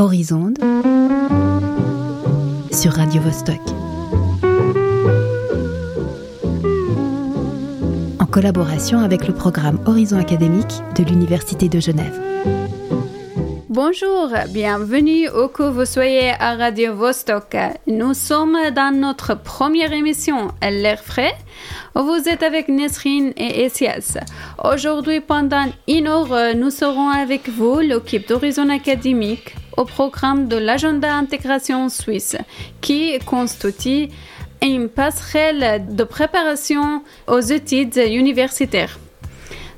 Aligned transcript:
Horizon 0.00 0.54
sur 2.70 2.92
Radio 2.92 3.20
Vostok. 3.20 3.58
En 8.20 8.26
collaboration 8.26 9.00
avec 9.00 9.26
le 9.26 9.34
programme 9.34 9.80
Horizon 9.86 10.20
académique 10.20 10.82
de 10.96 11.02
l'Université 11.02 11.68
de 11.68 11.80
Genève. 11.80 12.16
Bonjour, 13.68 14.28
bienvenue 14.50 15.28
où 15.30 15.48
que 15.48 15.64
vous 15.64 15.84
soyez 15.84 16.30
à 16.38 16.54
Radio 16.54 16.94
Vostok. 16.94 17.56
Nous 17.88 18.14
sommes 18.14 18.56
dans 18.76 18.94
notre 18.94 19.34
première 19.34 19.92
émission, 19.92 20.52
L'air 20.62 21.00
frais. 21.00 21.34
Vous 21.96 22.28
êtes 22.28 22.44
avec 22.44 22.68
Nesrine 22.68 23.32
et 23.36 23.64
Essias. 23.64 24.18
Aujourd'hui, 24.62 25.20
pendant 25.20 25.66
une 25.88 26.06
heure, 26.06 26.54
nous 26.54 26.70
serons 26.70 27.08
avec 27.08 27.48
vous, 27.48 27.80
l'équipe 27.80 28.28
d'Horizon 28.28 28.68
Académique, 28.68 29.56
au 29.78 29.84
programme 29.84 30.48
de 30.48 30.56
l'agenda 30.56 31.14
intégration 31.14 31.88
suisse, 31.88 32.36
qui 32.80 33.18
constitue 33.24 34.08
une 34.60 34.88
passerelle 34.88 35.86
de 35.88 36.04
préparation 36.04 37.02
aux 37.28 37.40
études 37.40 37.96
universitaires. 37.96 38.98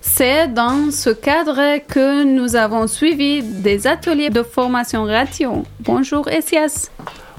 C'est 0.01 0.49
dans 0.49 0.91
ce 0.91 1.11
cadre 1.11 1.79
que 1.87 2.25
nous 2.25 2.57
avons 2.57 2.87
suivi 2.87 3.43
des 3.43 3.87
ateliers 3.87 4.31
de 4.31 4.43
formation 4.43 5.05
radio. 5.05 5.65
Bonjour 5.81 6.27
Essias. 6.29 6.91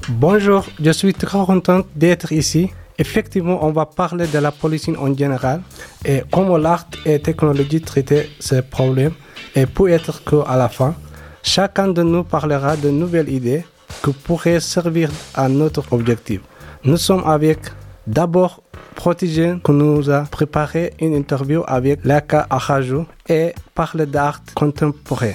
Bonjour, 0.09 0.65
je 0.79 0.91
suis 0.91 1.15
très 1.15 1.43
contente 1.43 1.87
d'être 1.95 2.31
ici. 2.31 2.69
Effectivement, 2.99 3.65
on 3.65 3.71
va 3.71 3.87
parler 3.87 4.27
de 4.27 4.37
la 4.37 4.51
politique 4.51 4.99
en 4.99 5.15
général 5.15 5.63
et 6.05 6.21
comment 6.31 6.57
l'art 6.57 6.85
et 7.07 7.13
la 7.13 7.19
technologie 7.19 7.81
traitent 7.81 8.29
ces 8.39 8.61
problèmes 8.61 9.15
et 9.55 9.65
pour 9.65 9.89
être 9.89 10.23
qu'à 10.23 10.55
la 10.55 10.69
fin, 10.69 10.93
chacun 11.43 11.89
de 11.89 12.03
nous 12.03 12.23
parlera 12.23 12.75
de 12.77 12.89
nouvelles 12.89 13.29
idées 13.29 13.65
qui 14.03 14.11
pourraient 14.11 14.59
servir 14.59 15.09
à 15.33 15.47
notre 15.49 15.83
objectif. 15.91 16.41
Nous 16.83 16.97
sommes 16.97 17.23
avec 17.25 17.59
d'abord 18.07 18.61
Protégé 18.95 19.55
qui 19.63 19.71
nous 19.71 20.09
a 20.11 20.23
préparé 20.23 20.93
une 20.99 21.15
interview 21.15 21.63
avec 21.65 22.03
Laka 22.03 22.45
Ahajou 22.49 23.05
et 23.27 23.53
parle 23.73 24.05
d'art 24.05 24.41
contemporain. 24.53 25.33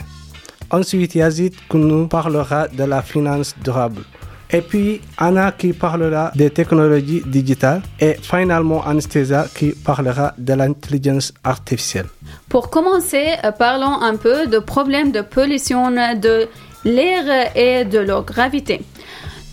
Ensuite, 0.70 1.14
Yazid 1.14 1.54
qui 1.68 1.76
nous 1.76 2.06
parlera 2.06 2.68
de 2.68 2.84
la 2.84 3.02
finance 3.02 3.54
durable. 3.64 4.02
Et 4.50 4.60
puis 4.60 5.00
Anna 5.18 5.50
qui 5.52 5.72
parlera 5.72 6.30
des 6.36 6.50
technologies 6.50 7.22
digitales 7.26 7.82
et 7.98 8.14
finalement 8.22 8.84
Anastasia 8.86 9.46
qui 9.52 9.70
parlera 9.70 10.34
de 10.38 10.52
l'intelligence 10.52 11.32
artificielle. 11.42 12.06
Pour 12.48 12.70
commencer, 12.70 13.26
euh, 13.44 13.50
parlons 13.50 14.00
un 14.00 14.16
peu 14.16 14.46
de 14.46 14.58
problèmes 14.58 15.10
de 15.10 15.20
pollution 15.20 15.90
de 15.90 16.48
l'air 16.84 17.50
et 17.56 17.84
de 17.84 17.98
leur 17.98 18.24
gravité. 18.24 18.82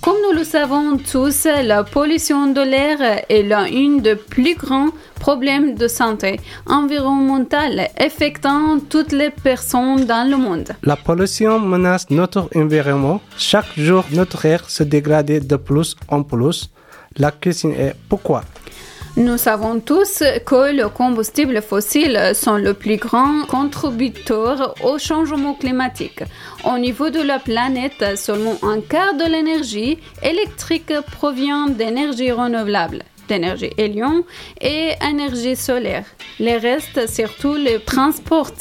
Comme 0.03 0.17
nous 0.27 0.38
le 0.38 0.44
savons 0.44 0.97
tous, 0.97 1.47
la 1.64 1.86
pollution 1.86 2.47
de 2.47 2.61
l'air 2.61 2.97
est 3.30 3.44
l'un 3.44 3.69
des 3.99 4.16
plus 4.16 4.55
grands 4.55 4.89
problèmes 5.16 5.75
de 5.75 5.88
santé 5.88 6.41
environnementale 6.67 7.88
affectant 7.97 8.80
toutes 8.89 9.14
les 9.14 9.30
personnes 9.30 10.05
dans 10.05 10.30
le 10.30 10.36
monde. 10.36 10.69
La 10.83 10.97
pollution 10.97 11.58
menace 11.59 12.09
notre 12.09 12.49
environnement. 12.53 13.21
Chaque 13.38 13.71
jour, 13.77 14.03
notre 14.11 14.45
air 14.45 14.69
se 14.69 14.83
dégrade 14.83 15.47
de 15.47 15.55
plus 15.55 15.95
en 16.09 16.21
plus. 16.21 16.69
La 17.16 17.31
question 17.31 17.69
est 17.71 17.95
pourquoi 18.09 18.44
nous 19.16 19.38
savons 19.38 19.80
tous 19.80 20.23
que 20.44 20.72
les 20.72 20.89
combustibles 20.92 21.61
fossiles 21.61 22.31
sont 22.33 22.58
le 22.58 22.73
plus 22.73 22.97
grand 22.97 23.45
contributeur 23.45 24.73
au 24.83 24.97
changement 24.97 25.53
climatique. 25.53 26.23
Au 26.64 26.80
niveau 26.80 27.11
de 27.11 27.22
la 27.22 27.38
planète, 27.38 28.17
seulement 28.17 28.58
un 28.64 28.81
quart 28.81 29.14
de 29.14 29.25
l'énergie 29.25 30.00
électrique 30.23 30.94
provient 31.11 31.67
d'énergie 31.67 32.31
renouvelable 32.31 33.03
d'énergie 33.30 33.70
hélium 33.78 34.23
et 34.59 34.92
énergie 35.02 35.55
solaire. 35.55 36.05
Les 36.39 36.58
restes, 36.58 37.09
surtout 37.09 37.55
les 37.55 37.80
transports. 37.80 38.52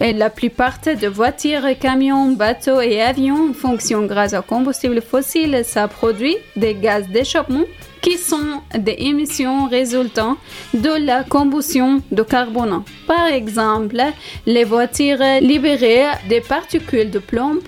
La 0.00 0.28
plupart 0.28 0.80
des 0.84 1.08
voitures, 1.08 1.78
camions, 1.80 2.32
bateaux 2.32 2.80
et 2.80 3.00
avions 3.00 3.54
fonctionnent 3.54 4.08
grâce 4.08 4.34
au 4.34 4.42
combustible 4.42 5.00
fossile. 5.00 5.62
Ça 5.64 5.86
produit 5.86 6.36
des 6.56 6.74
gaz 6.74 7.06
d'échappement 7.08 7.64
qui 8.02 8.18
sont 8.18 8.60
des 8.76 8.96
émissions 8.98 9.66
résultant 9.68 10.36
de 10.74 11.06
la 11.06 11.22
combustion 11.24 12.02
de 12.10 12.22
carbone. 12.22 12.82
Par 13.06 13.26
exemple, 13.28 14.02
les 14.46 14.64
voitures 14.64 15.22
libéraient 15.40 16.18
des 16.28 16.40
particules 16.40 17.10
de 17.10 17.20
plomb 17.20 17.60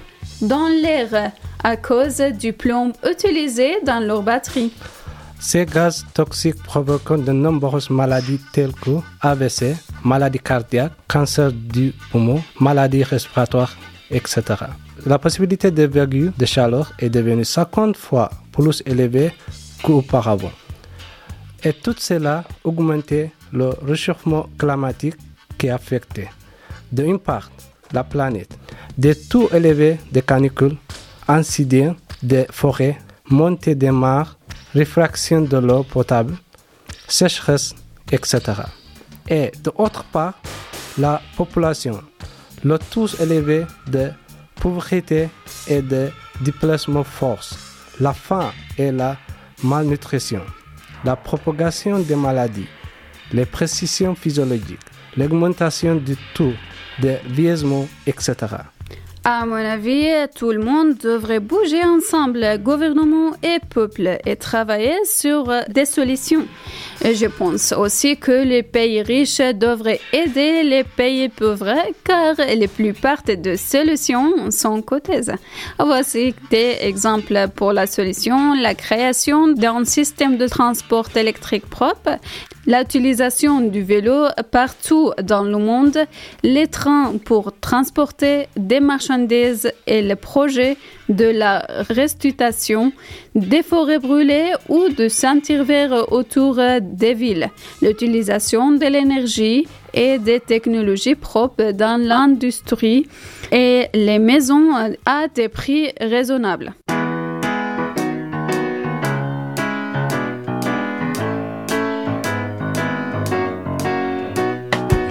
dans 0.42 0.68
l'air 0.68 1.32
à 1.62 1.76
cause 1.76 2.20
du 2.38 2.52
plomb 2.52 2.92
utilisé 3.08 3.78
dans 3.84 4.00
leurs 4.00 4.22
batteries. 4.22 4.72
Ces 5.38 5.64
gaz 5.64 6.04
toxiques 6.12 6.62
provoquent 6.62 7.24
de 7.24 7.32
nombreuses 7.32 7.90
maladies 7.90 8.40
telles 8.52 8.72
que 8.72 8.98
AVC, 9.20 9.76
maladies 10.06 10.38
cardiaques, 10.38 10.92
cancer 11.08 11.52
du 11.52 11.92
poumon, 12.10 12.40
maladies 12.60 13.02
respiratoires, 13.02 13.76
etc. 14.10 14.40
La 15.04 15.18
possibilité 15.18 15.70
de 15.70 15.84
vagues 15.86 16.32
de 16.38 16.46
chaleur 16.46 16.92
est 16.98 17.10
devenue 17.10 17.44
50 17.44 17.96
fois 17.96 18.30
plus 18.52 18.82
élevée 18.86 19.32
qu'auparavant. 19.82 20.52
Et 21.64 21.72
tout 21.72 21.96
cela 21.98 22.44
augmentait 22.62 23.32
le 23.52 23.70
réchauffement 23.84 24.48
climatique 24.56 25.16
qui 25.58 25.68
affectait, 25.68 26.30
d'une 26.92 27.18
part, 27.18 27.50
la 27.92 28.04
planète. 28.04 28.56
Des 28.96 29.14
taux 29.16 29.48
élevés 29.52 29.98
de 30.12 30.20
canicules, 30.20 30.76
incidents 31.26 31.96
des 32.22 32.46
forêts, 32.50 32.98
montée 33.28 33.74
des 33.74 33.90
mares, 33.90 34.36
réfraction 34.72 35.42
de 35.42 35.56
l'eau 35.56 35.82
potable, 35.82 36.36
sécheresse, 37.08 37.74
etc. 38.12 38.40
Et 39.28 39.50
d'autre 39.62 40.04
part, 40.04 40.34
la 40.98 41.20
population, 41.36 42.00
le 42.64 42.78
taux 42.78 43.08
élevé 43.20 43.66
de 43.88 44.10
pauvreté 44.60 45.28
et 45.68 45.82
de 45.82 46.10
déplacement 46.40 47.04
force, 47.04 47.58
la 48.00 48.12
faim 48.12 48.52
et 48.78 48.92
la 48.92 49.16
malnutrition, 49.62 50.42
la 51.04 51.16
propagation 51.16 51.98
des 51.98 52.16
maladies, 52.16 52.68
les 53.32 53.46
précisions 53.46 54.14
physiologiques, 54.14 54.80
l'augmentation 55.16 55.96
du 55.96 56.16
taux 56.34 56.52
de 57.02 57.16
vieillissement, 57.28 57.86
etc. 58.06 58.34
À 59.28 59.44
mon 59.44 59.56
avis, 59.56 60.06
tout 60.36 60.52
le 60.52 60.60
monde 60.60 60.98
devrait 60.98 61.40
bouger 61.40 61.82
ensemble, 61.82 62.58
gouvernement 62.62 63.32
et 63.42 63.58
peuple, 63.70 64.18
et 64.24 64.36
travailler 64.36 64.94
sur 65.04 65.52
des 65.68 65.84
solutions. 65.84 66.46
Je 67.14 67.26
pense 67.26 67.70
aussi 67.70 68.16
que 68.16 68.32
les 68.32 68.64
pays 68.64 69.00
riches 69.00 69.38
devraient 69.38 70.00
aider 70.12 70.64
les 70.64 70.82
pays 70.82 71.28
pauvres 71.28 71.76
car 72.02 72.34
la 72.36 72.66
plupart 72.66 73.22
des 73.22 73.56
solutions 73.56 74.50
sont 74.50 74.82
cotées. 74.82 75.20
Voici 75.78 76.34
des 76.50 76.78
exemples 76.80 77.46
pour 77.54 77.72
la 77.72 77.86
solution, 77.86 78.54
la 78.54 78.74
création 78.74 79.46
d'un 79.46 79.84
système 79.84 80.36
de 80.36 80.48
transport 80.48 81.06
électrique 81.14 81.66
propre, 81.66 82.18
l'utilisation 82.66 83.60
du 83.60 83.82
vélo 83.82 84.26
partout 84.50 85.12
dans 85.22 85.44
le 85.44 85.58
monde, 85.58 85.98
les 86.42 86.66
trains 86.66 87.12
pour 87.24 87.52
transporter 87.60 88.48
des 88.56 88.80
marchandises 88.80 89.72
et 89.86 90.02
le 90.02 90.16
projet 90.16 90.76
de 91.08 91.26
la 91.26 91.66
restitution 91.90 92.92
des 93.34 93.62
forêts 93.62 93.98
brûlées 93.98 94.52
ou 94.68 94.88
de 94.88 95.08
sentir 95.08 95.64
vert 95.64 96.12
autour 96.12 96.60
des 96.80 97.14
villes, 97.14 97.50
l'utilisation 97.82 98.72
de 98.72 98.86
l'énergie 98.86 99.66
et 99.94 100.18
des 100.18 100.40
technologies 100.40 101.14
propres 101.14 101.72
dans 101.72 102.00
l'industrie 102.00 103.08
et 103.52 103.86
les 103.94 104.18
maisons 104.18 104.72
à 105.04 105.28
des 105.28 105.48
prix 105.48 105.90
raisonnables. 106.00 106.74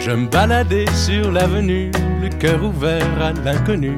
Je 0.06 0.12
me 0.12 0.30
baladais 0.30 0.86
sur 0.94 1.31
l'avenue, 1.31 1.89
le 2.21 2.30
cœur 2.38 2.63
ouvert 2.63 3.19
à 3.19 3.33
l'inconnu. 3.33 3.98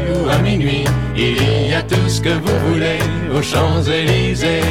à 0.31 0.37
minuit, 0.39 0.85
il 1.15 1.69
y 1.69 1.73
a 1.73 1.83
tout 1.83 2.07
ce 2.07 2.21
que 2.21 2.29
vous 2.29 2.69
voulez 2.69 2.99
aux 3.35 3.41
Champs-Élysées. 3.41 4.61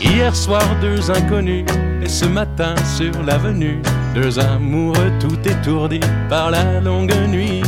Hier 0.00 0.36
soir, 0.36 0.62
deux 0.80 1.10
inconnus, 1.10 1.64
et 2.02 2.08
ce 2.08 2.24
matin 2.24 2.74
sur 2.96 3.22
l'avenue, 3.24 3.80
deux 4.14 4.38
amoureux 4.38 5.12
tout 5.20 5.38
étourdis 5.48 6.00
par 6.28 6.50
la 6.50 6.80
longue 6.80 7.14
nuit. 7.28 7.62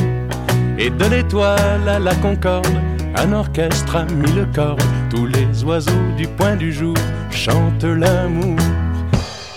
Et 0.79 0.91
de 0.91 1.05
l'étoile 1.07 1.89
à 1.89 1.99
la 1.99 2.15
concorde, 2.17 2.67
un 3.17 3.33
orchestre 3.33 3.97
a 3.97 4.05
mis 4.05 4.33
le 4.33 4.47
corps. 4.55 4.77
Tous 5.11 5.27
les 5.27 5.65
oiseaux 5.65 6.11
du 6.17 6.27
point 6.27 6.57
du 6.57 6.73
jour 6.73 6.97
chantent 7.31 7.85
l'amour. 7.85 8.59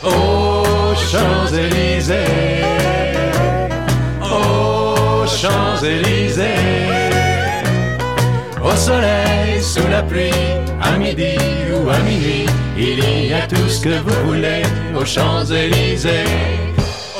Aux 0.03 0.95
Champs-Élysées, 0.95 2.15
aux 4.21 5.25
Champs-Élysées, 5.25 6.43
au 8.63 8.75
soleil, 8.75 9.61
sous 9.61 9.87
la 9.89 10.03
pluie, 10.03 10.31
à 10.81 10.97
midi 10.97 11.35
ou 11.73 11.89
à 11.89 11.99
minuit, 11.99 12.45
il 12.77 13.27
y 13.27 13.33
a 13.33 13.47
tout 13.47 13.67
ce 13.67 13.81
que 13.81 13.99
vous 13.99 14.27
voulez 14.27 14.61
aux 14.95 15.05
Champs-Élysées. 15.05 16.66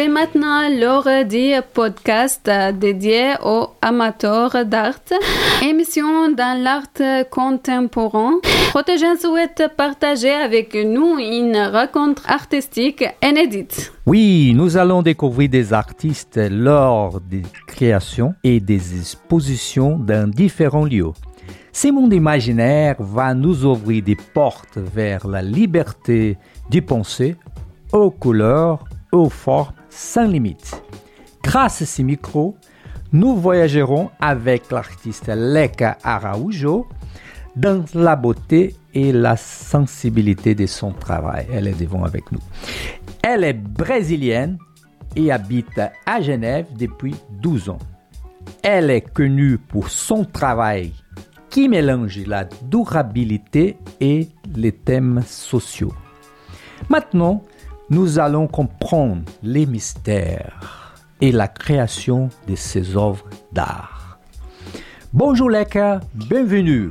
C'est 0.00 0.08
maintenant 0.08 0.66
l'heure 0.70 1.26
du 1.26 1.52
podcast 1.74 2.50
dédié 2.72 3.34
aux 3.44 3.68
amateurs 3.82 4.64
d'art. 4.64 4.94
Émission 5.62 6.32
dans 6.32 6.58
l'art 6.58 7.26
contemporain. 7.28 8.40
Protégène 8.70 9.18
souhaite 9.18 9.62
partager 9.76 10.30
avec 10.30 10.74
nous 10.74 11.18
une 11.18 11.54
rencontre 11.70 12.22
artistique 12.30 13.04
inédite. 13.22 13.92
Oui, 14.06 14.54
nous 14.56 14.78
allons 14.78 15.02
découvrir 15.02 15.50
des 15.50 15.74
artistes 15.74 16.40
lors 16.50 17.20
des 17.20 17.42
créations 17.66 18.32
et 18.42 18.58
des 18.58 19.00
expositions 19.00 19.98
dans 19.98 20.30
différents 20.30 20.86
lieux. 20.86 21.12
Ce 21.72 21.88
monde 21.88 22.14
imaginaire 22.14 22.96
va 23.00 23.34
nous 23.34 23.66
ouvrir 23.66 24.02
des 24.02 24.16
portes 24.16 24.78
vers 24.78 25.28
la 25.28 25.42
liberté 25.42 26.38
du 26.70 26.80
penser, 26.80 27.36
aux 27.92 28.10
couleurs, 28.10 28.82
formes 29.28 29.72
sans 29.88 30.26
limite. 30.26 30.82
Grâce 31.42 31.82
à 31.82 31.86
ces 31.86 32.02
micros, 32.02 32.56
nous 33.12 33.36
voyagerons 33.36 34.10
avec 34.20 34.70
l'artiste 34.70 35.30
Leka 35.34 35.98
Araujo 36.04 36.86
dans 37.56 37.84
la 37.94 38.14
beauté 38.14 38.76
et 38.94 39.12
la 39.12 39.36
sensibilité 39.36 40.54
de 40.54 40.66
son 40.66 40.92
travail. 40.92 41.46
Elle 41.52 41.66
est 41.66 41.80
devant 41.80 42.04
avec 42.04 42.30
nous. 42.30 42.40
Elle 43.22 43.44
est 43.44 43.54
brésilienne 43.54 44.58
et 45.16 45.32
habite 45.32 45.80
à 46.06 46.20
Genève 46.20 46.66
depuis 46.78 47.14
12 47.40 47.70
ans. 47.70 47.78
Elle 48.62 48.90
est 48.90 49.12
connue 49.12 49.58
pour 49.58 49.88
son 49.88 50.24
travail 50.24 50.92
qui 51.50 51.68
mélange 51.68 52.18
la 52.26 52.44
durabilité 52.44 53.76
et 54.00 54.28
les 54.54 54.72
thèmes 54.72 55.22
sociaux. 55.26 55.92
Maintenant, 56.88 57.42
nous 57.90 58.20
allons 58.20 58.46
comprendre 58.46 59.22
les 59.42 59.66
mystères 59.66 60.94
et 61.20 61.32
la 61.32 61.48
création 61.48 62.30
de 62.46 62.54
ces 62.54 62.96
œuvres 62.96 63.28
d'art. 63.52 64.18
Bonjour 65.12 65.50
Leka, 65.50 66.00
bienvenue. 66.14 66.90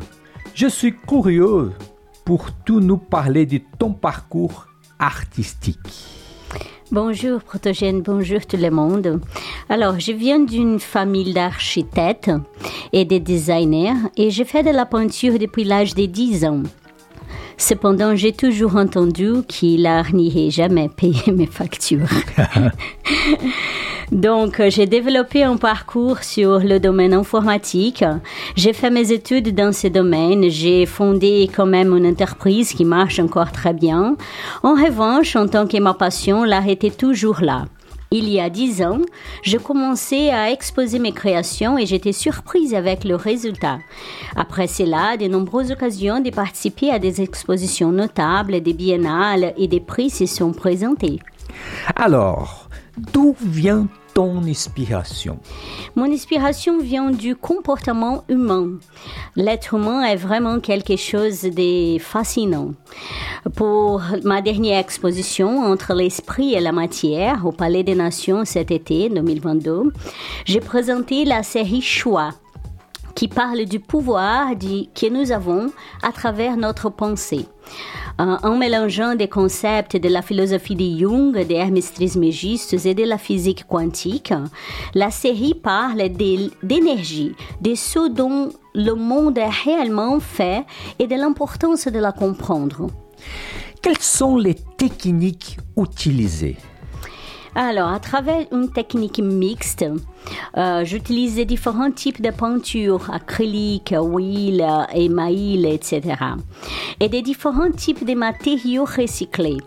Je 0.54 0.68
suis 0.68 0.94
curieux 0.94 1.72
pour 2.26 2.52
tout 2.66 2.82
nous 2.82 2.98
parler 2.98 3.46
de 3.46 3.62
ton 3.80 3.94
parcours 3.94 4.68
artistique. 5.00 6.06
Bonjour 6.92 7.42
Protogène, 7.44 8.02
bonjour 8.02 8.46
tout 8.46 8.58
le 8.58 8.70
monde. 8.70 9.22
Alors, 9.70 10.00
je 10.00 10.12
viens 10.12 10.40
d'une 10.40 10.80
famille 10.80 11.34
d'architectes 11.34 12.32
et 12.92 13.06
de 13.06 13.20
designers 13.20 13.94
et 14.18 14.32
j'ai 14.32 14.44
fait 14.44 14.64
de 14.64 14.72
la 14.72 14.86
peinture 14.86 15.40
depuis 15.40 15.64
l'âge 15.64 15.96
de 15.96 16.06
10 16.08 16.46
ans. 16.46 16.64
Cependant, 17.60 18.16
j'ai 18.16 18.32
toujours 18.32 18.78
entendu 18.78 19.44
qu'il 19.46 19.82
l'art 19.82 20.14
n'irait 20.14 20.50
jamais 20.50 20.88
payer 20.88 21.32
mes 21.34 21.46
factures. 21.46 22.08
Donc, 24.14 24.62
j'ai 24.70 24.88
développé 24.88 25.44
un 25.44 25.58
parcours 25.58 26.24
sur 26.24 26.60
le 26.60 26.80
domaine 26.80 27.14
informatique. 27.14 28.04
J'ai 28.56 28.72
fait 28.72 28.90
mes 28.90 29.12
études 29.12 29.54
dans 29.54 29.74
ce 29.74 29.88
domaine. 29.88 30.50
J'ai 30.50 30.86
fondé 30.86 31.50
quand 31.54 31.66
même 31.66 31.96
une 31.96 32.08
entreprise 32.08 32.72
qui 32.72 32.86
marche 32.86 33.20
encore 33.20 33.52
très 33.52 33.74
bien. 33.74 34.16
En 34.64 34.74
revanche, 34.74 35.36
en 35.36 35.48
tant 35.48 35.68
que 35.68 35.78
ma 35.80 35.94
passion, 35.94 36.46
l'art 36.46 36.68
était 36.68 36.90
toujours 36.90 37.42
là. 37.42 37.66
Il 38.12 38.28
y 38.28 38.40
a 38.40 38.50
dix 38.50 38.82
ans, 38.82 39.02
je 39.44 39.58
commençais 39.58 40.32
à 40.32 40.50
exposer 40.50 40.98
mes 40.98 41.12
créations 41.12 41.78
et 41.78 41.86
j'étais 41.86 42.12
surprise 42.12 42.74
avec 42.74 43.04
le 43.04 43.16
résultat. 43.16 43.78
Après 44.36 44.66
cela, 44.66 45.16
de 45.16 45.28
nombreuses 45.28 45.72
occasions 45.72 46.20
de 46.20 46.32
participer 46.32 46.90
à 46.90 46.98
des 46.98 47.22
expositions 47.22 47.92
notables, 47.92 48.62
des 48.62 48.74
biennales 48.74 49.54
et 49.58 49.68
des 49.68 49.80
prix 49.80 50.10
se 50.10 50.26
sont 50.26 50.54
présentés. 50.54 51.20
Alors, 51.96 52.68
d'où 53.14 53.36
vient 53.40 53.88
inspiration? 54.24 55.40
Mon 55.96 56.12
inspiration 56.12 56.80
vient 56.80 57.12
du 57.12 57.36
comportement 57.36 58.24
humain. 58.30 58.80
L'être 59.36 59.74
humain 59.74 60.04
est 60.04 60.16
vraiment 60.16 60.60
quelque 60.60 60.96
chose 60.96 61.42
de 61.42 61.98
fascinant. 62.00 62.74
Pour 63.56 64.02
ma 64.24 64.42
dernière 64.42 64.80
exposition 64.80 65.64
entre 65.64 65.94
l'esprit 65.94 66.54
et 66.54 66.60
la 66.60 66.72
matière 66.72 67.46
au 67.46 67.52
Palais 67.52 67.84
des 67.84 67.96
Nations 67.96 68.46
cet 68.46 68.72
été 68.72 69.10
2022, 69.10 69.94
j'ai 70.46 70.60
présenté 70.60 71.26
la 71.26 71.44
série 71.44 71.82
Choix 71.82 72.32
qui 73.20 73.28
parle 73.28 73.66
du 73.66 73.82
pouvoir 73.82 74.52
que 74.58 75.10
nous 75.10 75.34
avons 75.34 75.74
à 76.02 76.14
travers 76.14 76.56
notre 76.56 76.90
pensée. 76.90 77.48
En 78.18 78.56
mélangeant 78.56 79.14
des 79.14 79.28
concepts 79.28 79.98
de 79.98 80.08
la 80.08 80.22
philosophie 80.22 80.78
de 80.78 80.98
Jung, 80.98 81.34
de 81.34 81.54
Hermes 81.54 81.82
Trismegistus 81.82 82.86
et 82.86 82.94
de 82.94 83.04
la 83.04 83.18
physique 83.18 83.68
quantique, 83.68 84.34
la 84.94 85.12
série 85.12 85.54
parle 85.54 86.02
d'énergie, 86.64 87.36
de 87.60 87.76
ce 87.76 88.08
dont 88.08 88.54
le 88.74 88.94
monde 88.94 89.38
est 89.38 89.50
réellement 89.66 90.22
fait 90.22 90.64
et 90.98 91.08
de 91.08 91.16
l'importance 91.16 91.90
de 91.90 92.00
la 92.00 92.14
comprendre. 92.14 92.88
Quelles 93.82 94.00
sont 94.00 94.38
les 94.38 94.56
techniques 94.78 95.58
utilisées? 95.76 96.56
Alors, 97.56 97.90
à 97.90 98.00
travers 98.00 98.46
une 98.52 98.72
technique 98.72 99.20
mixte, 99.20 99.86
euh, 100.58 100.86
j'utilise 100.86 101.36
différents 101.48 101.92
types 101.92 102.22
de 102.22 102.30
peintures, 102.30 103.10
acrylique, 103.12 103.94
huile, 104.00 104.66
émail, 104.94 105.66
etc. 105.66 106.02
Et 107.00 107.10
des 107.10 107.22
différents 107.22 107.72
types 107.72 108.06
de 108.06 108.14
matériaux 108.14 108.86
recyclés. 108.86 109.58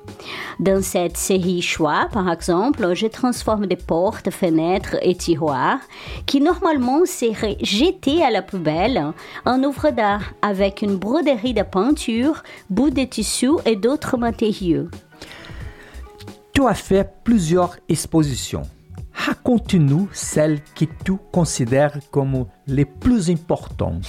Dans 0.60 0.82
cette 0.82 1.16
série 1.16 1.62
choix, 1.62 2.08
par 2.12 2.30
exemple, 2.30 2.94
je 2.94 3.06
transforme 3.06 3.66
des 3.66 3.76
portes, 3.76 4.30
fenêtres 4.30 4.96
et 5.02 5.16
tiroirs 5.16 5.80
qui 6.26 6.40
normalement 6.40 7.04
seraient 7.04 7.58
jetés 7.62 8.22
à 8.22 8.30
la 8.30 8.42
poubelle 8.42 9.12
en 9.44 9.62
œuvre 9.64 9.90
d'art 9.90 10.32
avec 10.40 10.82
une 10.82 10.96
broderie 10.96 11.54
de 11.54 11.62
peinture, 11.62 12.42
bout 12.70 12.90
de 12.90 13.04
tissu 13.04 13.50
et 13.66 13.76
d'autres 13.76 14.16
matériaux. 14.16 14.88
Tu 16.54 16.66
as 16.66 16.74
fait 16.74 17.08
plusieurs 17.24 17.78
expositions. 17.88 18.62
Raconte-nous 19.14 20.08
celles 20.12 20.60
que 20.74 20.84
tu 21.04 21.12
considères 21.30 21.98
comme 22.10 22.46
les 22.66 22.84
plus 22.84 23.30
importantes. 23.30 24.04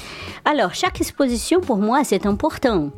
Alors, 0.45 0.73
chaque 0.73 1.01
exposition 1.01 1.59
pour 1.59 1.77
moi, 1.77 2.03
c'est 2.03 2.25
important. 2.25 2.91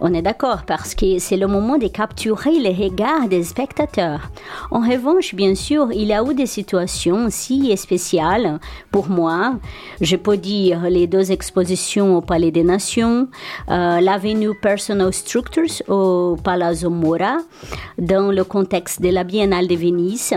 On 0.00 0.12
est 0.12 0.22
d'accord 0.22 0.64
parce 0.66 0.94
que 0.94 1.18
c'est 1.18 1.36
le 1.36 1.46
moment 1.46 1.78
de 1.78 1.86
capturer 1.86 2.58
les 2.58 2.72
regards 2.72 3.28
des 3.28 3.42
spectateurs. 3.44 4.30
En 4.70 4.80
revanche, 4.80 5.34
bien 5.34 5.54
sûr, 5.54 5.92
il 5.92 6.08
y 6.08 6.12
a 6.12 6.22
eu 6.22 6.34
des 6.34 6.46
situations 6.46 7.28
si 7.30 7.76
spéciales 7.76 8.58
pour 8.90 9.08
moi. 9.08 9.54
Je 10.00 10.16
peux 10.16 10.36
dire 10.36 10.82
les 10.90 11.06
deux 11.06 11.32
expositions 11.32 12.16
au 12.16 12.20
Palais 12.20 12.50
des 12.50 12.64
Nations, 12.64 13.28
euh, 13.70 14.00
l'avenue 14.00 14.54
Personal 14.60 15.12
Structures 15.12 15.82
au 15.88 16.36
Palazzo 16.42 16.90
Mora, 16.90 17.38
dans 17.98 18.30
le 18.32 18.44
contexte 18.44 19.00
de 19.00 19.08
la 19.08 19.24
Biennale 19.24 19.68
de 19.68 19.76
Venise 19.76 20.34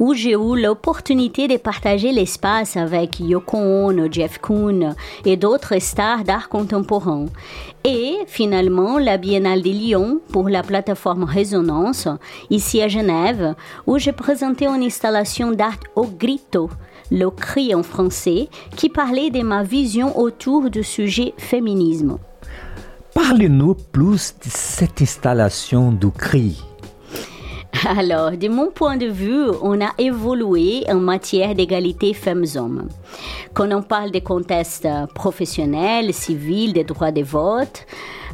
où 0.00 0.14
j'ai 0.14 0.32
eu 0.32 0.60
l'opportunité 0.60 1.46
de 1.46 1.58
partager 1.58 2.10
l'espace 2.10 2.76
avec 2.76 3.20
Yoko 3.20 3.58
Ono, 3.58 4.10
Jeff 4.10 4.38
Koons 4.38 4.94
et 5.24 5.36
d'autres 5.36 5.78
stars 5.78 6.24
d'art 6.24 6.48
contemporain. 6.48 7.26
Et 7.84 8.16
finalement, 8.26 8.98
la 8.98 9.18
Biennale 9.18 9.62
de 9.62 9.70
Lyon 9.70 10.20
pour 10.32 10.48
la 10.48 10.62
plateforme 10.62 11.24
Résonance, 11.24 12.08
ici 12.48 12.82
à 12.82 12.88
Genève, 12.88 13.54
où 13.86 13.98
j'ai 13.98 14.12
présenté 14.12 14.66
une 14.66 14.82
installation 14.82 15.52
d'art 15.52 15.78
au 15.94 16.06
grito, 16.06 16.70
le 17.10 17.28
cri 17.28 17.74
en 17.74 17.82
français, 17.82 18.48
qui 18.76 18.88
parlait 18.88 19.30
de 19.30 19.42
ma 19.42 19.62
vision 19.62 20.18
autour 20.18 20.70
du 20.70 20.82
sujet 20.82 21.34
féminisme. 21.36 22.16
Parlez-nous 23.14 23.74
plus 23.92 24.34
de 24.42 24.48
cette 24.48 25.02
installation 25.02 25.92
du 25.92 26.10
cri. 26.10 26.69
Alors, 27.86 28.32
de 28.32 28.48
mon 28.48 28.70
point 28.70 28.96
de 28.96 29.06
vue, 29.06 29.44
on 29.62 29.80
a 29.80 29.90
évolué 29.98 30.84
en 30.88 30.96
matière 30.96 31.54
d'égalité 31.54 32.14
femmes-hommes. 32.14 32.88
Quand 33.54 33.70
on 33.72 33.82
parle 33.82 34.10
des 34.10 34.20
contextes 34.20 34.88
professionnels, 35.14 36.12
civils, 36.12 36.72
des 36.72 36.84
droits 36.84 37.12
de 37.12 37.22
vote, 37.22 37.86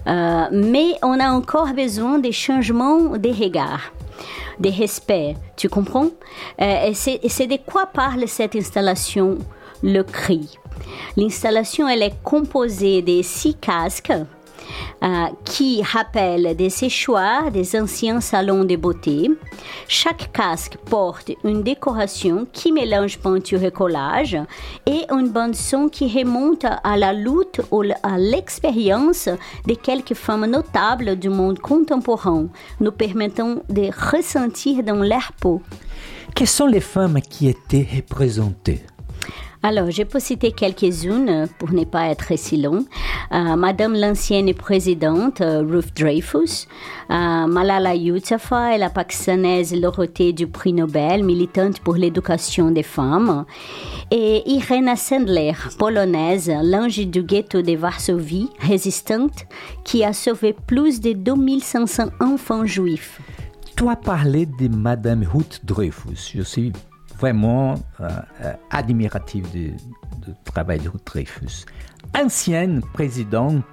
euh, 0.07 0.45
mais 0.53 0.93
on 1.03 1.19
a 1.21 1.31
encore 1.31 1.73
besoin 1.75 2.19
des 2.19 2.33
changements 2.33 3.17
des 3.17 3.33
regards, 3.33 3.93
des 4.59 4.71
respects, 4.71 5.35
tu 5.57 5.69
comprends? 5.69 6.11
Euh, 6.61 6.91
Et 6.91 6.95
c'est 7.29 7.47
de 7.47 7.59
quoi 7.65 7.87
parle 7.87 8.27
cette 8.29 8.57
installation, 8.57 9.39
le 9.83 10.03
cri? 10.03 10.59
L'installation, 11.17 11.89
elle 11.89 12.03
est 12.03 12.15
composée 12.23 13.03
de 13.03 13.23
six 13.23 13.55
casques 13.55 14.13
euh, 15.03 15.27
qui 15.45 15.83
rappelle 15.83 16.57
des 16.57 16.71
séchoirs 16.71 17.51
des 17.51 17.79
anciens 17.81 18.21
salons 18.21 18.65
de 18.65 18.77
beauté. 18.77 19.31
Chaque 19.89 20.33
casque 20.33 20.77
porte 20.85 21.31
une 21.45 21.63
décoration 21.63 22.47
qui 22.53 22.73
mélange 22.73 23.19
peinture 23.19 23.63
et 23.63 23.71
collage 23.71 24.37
et 24.87 25.05
une 25.11 25.29
bande 25.29 25.55
son 25.55 25.89
qui 25.89 26.07
remonte 26.07 26.65
à 26.65 26.97
la 26.97 27.13
lutte 27.13 27.61
ou 27.71 27.83
à 28.03 28.19
l'expérience 28.19 29.29
de 29.67 29.75
quelques 29.75 30.15
femmes 30.15 30.47
notables 30.47 31.17
du 31.17 31.29
monde 31.29 31.59
contemporain, 31.59 32.49
nous 32.81 32.93
permettant 32.93 33.57
de 33.69 33.91
ressentir 34.13 34.83
dans 34.83 35.03
leur 35.03 35.33
peau. 35.41 35.63
Quelles 36.35 36.49
sont 36.49 36.67
les 36.67 36.81
femmes 36.81 37.21
qui 37.21 37.49
étaient 37.49 37.87
représentées? 37.97 38.83
Alors, 39.67 39.91
je 39.91 40.05
peux 40.05 40.21
citer 40.21 40.53
quelques-unes 40.53 41.49
pour 41.59 41.73
ne 41.73 41.83
pas 41.83 42.07
être 42.07 42.39
si 42.39 42.57
long. 42.57 42.85
Euh, 43.33 43.57
Madame 43.57 43.95
l'ancienne 43.95 44.55
présidente 44.55 45.41
euh, 45.41 45.65
Ruth 45.69 45.93
Dreyfus, 45.97 46.69
euh, 47.11 47.47
Malala 47.49 47.97
Yousafzai, 47.97 48.79
la 48.79 48.91
pakistanaise 48.91 49.75
lauréate 49.75 50.33
du 50.37 50.47
prix 50.47 50.73
Nobel, 50.73 51.25
militante 51.25 51.81
pour 51.81 51.97
l'éducation 51.97 52.71
des 52.71 52.85
femmes, 52.85 53.45
et 54.13 54.49
Irena 54.49 54.95
Sandler, 54.95 55.55
polonaise, 55.81 56.49
l'ange 56.63 57.05
du 57.05 57.25
ghetto 57.25 57.61
de 57.61 57.75
Varsovie, 57.75 58.49
résistante, 58.61 59.47
qui 59.83 60.05
a 60.05 60.13
sauvé 60.13 60.55
plus 60.69 61.01
de 61.01 61.13
2500 61.13 62.05
enfants 62.21 62.67
juifs. 62.67 63.21
Tu 63.77 63.89
as 63.89 63.97
parlé 63.97 64.47
de 64.47 64.69
Madame 64.69 65.25
Ruth 65.25 65.61
Dreyfus. 65.65 66.31
Je 66.37 66.43
suis 66.43 66.73
vraiment 67.19 67.75
euh, 68.01 68.09
euh, 68.45 68.53
admiratif 68.71 69.51
du, 69.51 69.75
travail 70.45 70.81
de 70.81 70.91
Dreyfus. 71.05 71.65
Ancienne 72.17 72.83
présidente 72.93 73.65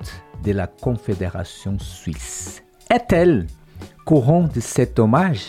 de 0.43 0.51
la 0.51 0.67
Confédération 0.67 1.77
suisse. 1.79 2.63
Est-elle 2.89 3.47
courant 4.05 4.49
de 4.53 4.59
cet 4.59 4.99
hommage? 4.99 5.45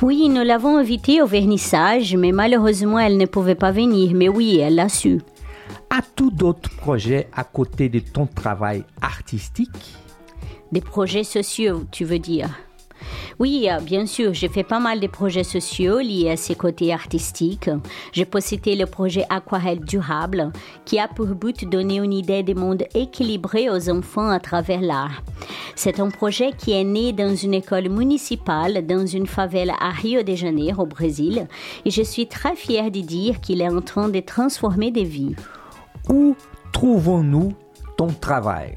Oui, 0.00 0.28
nous 0.28 0.42
l'avons 0.42 0.78
invitée 0.78 1.22
au 1.22 1.26
vernissage, 1.26 2.16
mais 2.16 2.32
malheureusement, 2.32 2.98
elle 2.98 3.18
ne 3.18 3.26
pouvait 3.26 3.54
pas 3.54 3.72
venir. 3.72 4.12
Mais 4.14 4.28
oui, 4.28 4.58
elle 4.58 4.76
l'a 4.76 4.88
su. 4.88 5.20
As-tu 5.90 6.30
d'autres 6.30 6.70
projets 6.76 7.28
à 7.34 7.44
côté 7.44 7.88
de 7.88 7.98
ton 7.98 8.26
travail 8.26 8.84
artistique? 9.00 9.96
Des 10.72 10.80
projets 10.80 11.24
sociaux, 11.24 11.84
tu 11.90 12.04
veux 12.04 12.18
dire? 12.18 12.48
Oui, 13.38 13.68
euh, 13.70 13.80
bien 13.80 14.06
sûr, 14.06 14.34
j'ai 14.34 14.48
fait 14.48 14.62
pas 14.64 14.80
mal 14.80 15.00
de 15.00 15.06
projets 15.06 15.44
sociaux 15.44 15.98
liés 15.98 16.30
à 16.30 16.36
ces 16.36 16.54
côtés 16.54 16.92
artistiques. 16.92 17.70
J'ai 18.12 18.24
possédé 18.24 18.76
le 18.76 18.86
projet 18.86 19.24
Aquarelle 19.30 19.80
durable, 19.80 20.52
qui 20.84 20.98
a 20.98 21.08
pour 21.08 21.26
but 21.26 21.64
de 21.64 21.70
donner 21.70 21.96
une 21.96 22.12
idée 22.12 22.42
du 22.42 22.54
monde 22.54 22.84
équilibré 22.94 23.70
aux 23.70 23.90
enfants 23.90 24.28
à 24.28 24.40
travers 24.40 24.80
l'art. 24.80 25.22
C'est 25.74 26.00
un 26.00 26.10
projet 26.10 26.52
qui 26.56 26.72
est 26.72 26.84
né 26.84 27.12
dans 27.12 27.34
une 27.34 27.54
école 27.54 27.88
municipale 27.88 28.86
dans 28.86 29.06
une 29.06 29.26
favela 29.26 29.74
à 29.80 29.90
Rio 29.90 30.22
de 30.22 30.34
Janeiro, 30.34 30.82
au 30.82 30.86
Brésil, 30.86 31.46
et 31.84 31.90
je 31.90 32.02
suis 32.02 32.26
très 32.26 32.56
fière 32.56 32.90
de 32.90 33.00
dire 33.00 33.40
qu'il 33.40 33.60
est 33.60 33.68
en 33.68 33.80
train 33.80 34.08
de 34.08 34.20
transformer 34.20 34.90
des 34.90 35.04
vies. 35.04 35.34
Où 36.08 36.34
trouvons-nous 36.72 37.52
ton 37.96 38.08
travail? 38.08 38.74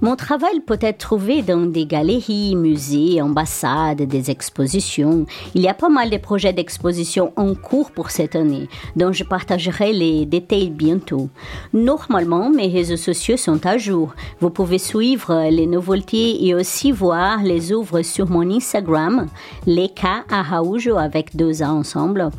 Mon 0.00 0.16
travail 0.16 0.60
peut 0.60 0.78
être 0.80 0.98
trouvé 0.98 1.42
dans 1.42 1.66
des 1.66 1.86
galeries, 1.86 2.56
musées, 2.56 3.22
ambassades, 3.22 4.02
des 4.02 4.30
expositions. 4.30 5.26
Il 5.54 5.62
y 5.62 5.68
a 5.68 5.74
pas 5.74 5.88
mal 5.88 6.10
de 6.10 6.16
projets 6.16 6.52
d'exposition 6.52 7.32
en 7.36 7.54
cours 7.54 7.90
pour 7.90 8.10
cette 8.10 8.36
année, 8.36 8.68
dont 8.96 9.12
je 9.12 9.24
partagerai 9.24 9.92
les 9.92 10.26
détails 10.26 10.70
bientôt. 10.70 11.28
Normalement, 11.72 12.50
mes 12.50 12.68
réseaux 12.68 12.96
sociaux 12.96 13.36
sont 13.36 13.64
à 13.66 13.78
jour. 13.78 14.14
Vous 14.40 14.50
pouvez 14.50 14.78
suivre 14.78 15.48
les 15.50 15.66
nouveautés 15.66 16.44
et 16.44 16.54
aussi 16.54 16.92
voir 16.92 17.42
les 17.42 17.72
œuvres 17.72 18.02
sur 18.02 18.28
mon 18.28 18.50
Instagram, 18.50 19.26
leka 19.66 20.24
araujo 20.30 20.96
avec 20.96 21.36
deux 21.36 21.62
A 21.62 21.72
ensemble, 21.72 22.30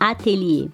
atelier. 0.00 0.68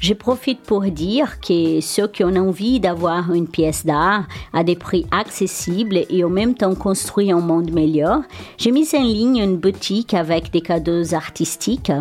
Je 0.00 0.14
profite 0.14 0.60
pour 0.60 0.82
dire 0.82 1.40
que 1.40 1.80
ceux 1.80 2.08
qui 2.08 2.24
ont 2.24 2.36
envie 2.36 2.80
d'avoir 2.80 3.32
une 3.32 3.48
pièce 3.48 3.84
d'art 3.84 4.24
à 4.52 4.64
des 4.64 4.76
prix 4.76 5.06
accessibles 5.10 5.79
et 6.08 6.24
en 6.24 6.28
même 6.28 6.54
temps 6.54 6.74
construire 6.74 7.36
un 7.36 7.40
monde 7.40 7.72
meilleur, 7.72 8.20
j'ai 8.58 8.70
mis 8.70 8.88
en 8.94 9.02
ligne 9.02 9.38
une 9.38 9.56
boutique 9.56 10.14
avec 10.14 10.50
des 10.52 10.60
cadeaux 10.60 11.14
artistiques 11.14 11.92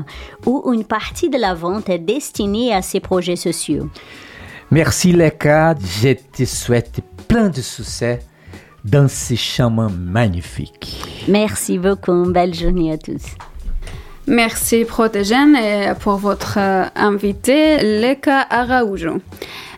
où 0.46 0.72
une 0.74 0.84
partie 0.84 1.30
de 1.30 1.38
la 1.38 1.54
vente 1.54 1.90
est 1.90 2.00
destinée 2.00 2.74
à 2.74 2.82
ces 2.82 3.00
projets 3.00 3.36
sociaux. 3.36 3.90
Merci 4.72 5.12
Leka, 5.12 5.76
je 6.02 6.14
te 6.14 6.46
souhaite 6.46 7.02
plein 7.28 7.50
de 7.50 7.62
succès 7.62 8.20
dans 8.86 9.08
ces 9.08 9.36
chemins 9.36 9.90
magnifiques. 9.90 11.04
Merci 11.28 11.78
beaucoup, 11.78 12.32
belle 12.32 12.54
journée 12.54 12.92
à 12.94 12.98
tous. 12.98 13.36
Merci 14.28 14.86
Protégène 14.86 15.58
pour 16.02 16.18
votre 16.18 16.60
euh, 16.60 16.86
invité, 16.96 18.00
Leka 18.00 18.42
Araujo. 18.42 19.22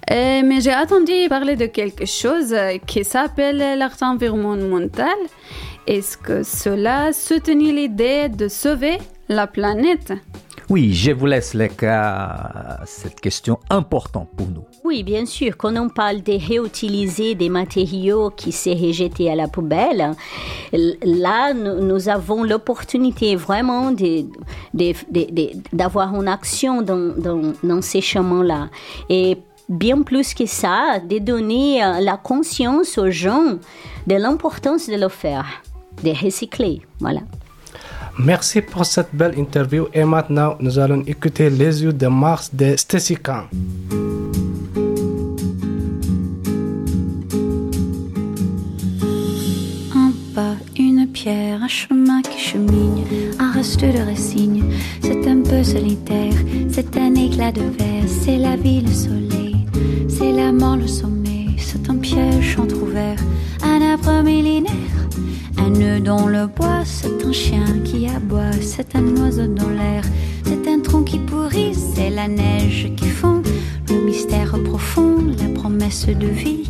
Euh, 0.09 0.41
mais 0.43 0.61
j'ai 0.61 0.71
attendu 0.71 1.11
parler 1.29 1.55
de 1.55 1.67
quelque 1.67 2.05
chose 2.05 2.55
qui 2.87 3.03
s'appelle 3.03 3.77
l'art 3.77 4.01
environnemental. 4.01 5.17
Est-ce 5.87 6.17
que 6.17 6.43
cela 6.43 7.13
soutenait 7.13 7.71
l'idée 7.71 8.29
de 8.29 8.47
sauver 8.47 8.97
la 9.29 9.47
planète? 9.47 10.13
Oui, 10.71 10.93
je 10.93 11.11
vous 11.11 11.25
laisse 11.25 11.53
les 11.53 11.67
cas 11.67 12.79
cette 12.85 13.19
question 13.19 13.59
importante 13.69 14.29
pour 14.37 14.47
nous. 14.47 14.63
Oui, 14.85 15.03
bien 15.03 15.25
sûr. 15.25 15.57
Quand 15.57 15.75
on 15.75 15.89
parle 15.89 16.23
de 16.23 16.31
réutiliser 16.47 17.35
des 17.35 17.49
matériaux 17.49 18.29
qui 18.29 18.53
sont 18.53 18.73
rejetés 18.73 19.29
à 19.29 19.35
la 19.35 19.49
poubelle, 19.49 20.11
là, 20.71 21.53
nous, 21.53 22.07
avons 22.07 22.43
l'opportunité 22.43 23.35
vraiment 23.35 23.91
d'avoir 25.73 26.15
une 26.15 26.29
action 26.29 26.81
dans, 26.81 27.17
dans, 27.17 27.53
dans 27.63 27.81
ces 27.81 27.99
chemins-là. 27.99 28.69
Et 29.09 29.39
bien 29.71 30.01
plus 30.03 30.33
que 30.33 30.45
ça, 30.45 30.99
de 30.99 31.17
donner 31.19 31.83
euh, 31.83 31.99
la 31.99 32.17
conscience 32.17 32.97
aux 32.97 33.09
gens 33.09 33.57
de 34.07 34.15
l'importance 34.15 34.87
de 34.87 34.95
le 34.95 35.09
faire, 35.09 35.45
de 36.03 36.11
recycler. 36.11 36.81
Voilà. 36.99 37.21
Merci 38.19 38.61
pour 38.61 38.85
cette 38.85 39.09
belle 39.13 39.37
interview 39.37 39.87
et 39.93 40.03
maintenant 40.03 40.55
nous 40.59 40.77
allons 40.77 41.01
écouter 41.07 41.49
les 41.49 41.83
yeux 41.83 41.93
de 41.93 42.07
Mars 42.07 42.49
de 42.53 42.75
Stacy 42.75 43.15
Kahn. 43.15 43.45
Un 49.95 50.11
pas, 50.35 50.55
une 50.77 51.07
pierre, 51.07 51.63
un 51.63 51.67
chemin 51.67 52.21
qui 52.21 52.37
chemine, 52.37 53.05
un 53.39 53.51
reste 53.53 53.81
de 53.81 54.05
racines, 54.05 54.65
c'est 55.01 55.25
un 55.27 55.41
peu 55.41 55.63
solitaire, 55.63 56.33
c'est 56.69 56.95
un 56.97 57.15
éclat 57.15 57.51
de 57.53 57.61
verre, 57.61 58.07
c'est 58.07 58.37
la 58.37 58.55
vie, 58.57 58.81
le 58.81 58.91
soleil, 58.91 59.40
c'est 60.21 60.31
la 60.33 60.51
mort, 60.51 60.77
le 60.77 60.87
sommet, 60.87 61.47
c'est 61.57 61.89
un 61.89 61.95
piège 61.95 62.55
entrouvert, 62.59 63.17
un 63.63 63.81
arbre 63.81 64.21
millénaire 64.23 65.01
un 65.57 65.69
nœud 65.71 65.99
dans 65.99 66.27
le 66.27 66.45
bois, 66.45 66.83
c'est 66.85 67.25
un 67.25 67.31
chien 67.31 67.65
qui 67.83 68.07
aboie, 68.07 68.51
c'est 68.61 68.95
un 68.95 69.05
oiseau 69.17 69.47
dans 69.47 69.69
l'air, 69.69 70.03
c'est 70.43 70.67
un 70.67 70.79
tronc 70.79 71.03
qui 71.05 71.17
pourrit, 71.17 71.73
c'est 71.73 72.11
la 72.11 72.27
neige 72.27 72.91
qui 72.95 73.07
fond, 73.07 73.41
le 73.89 73.95
mystère 74.05 74.55
profond, 74.63 75.17
la 75.39 75.49
promesse 75.59 76.05
de 76.05 76.27
vie. 76.27 76.69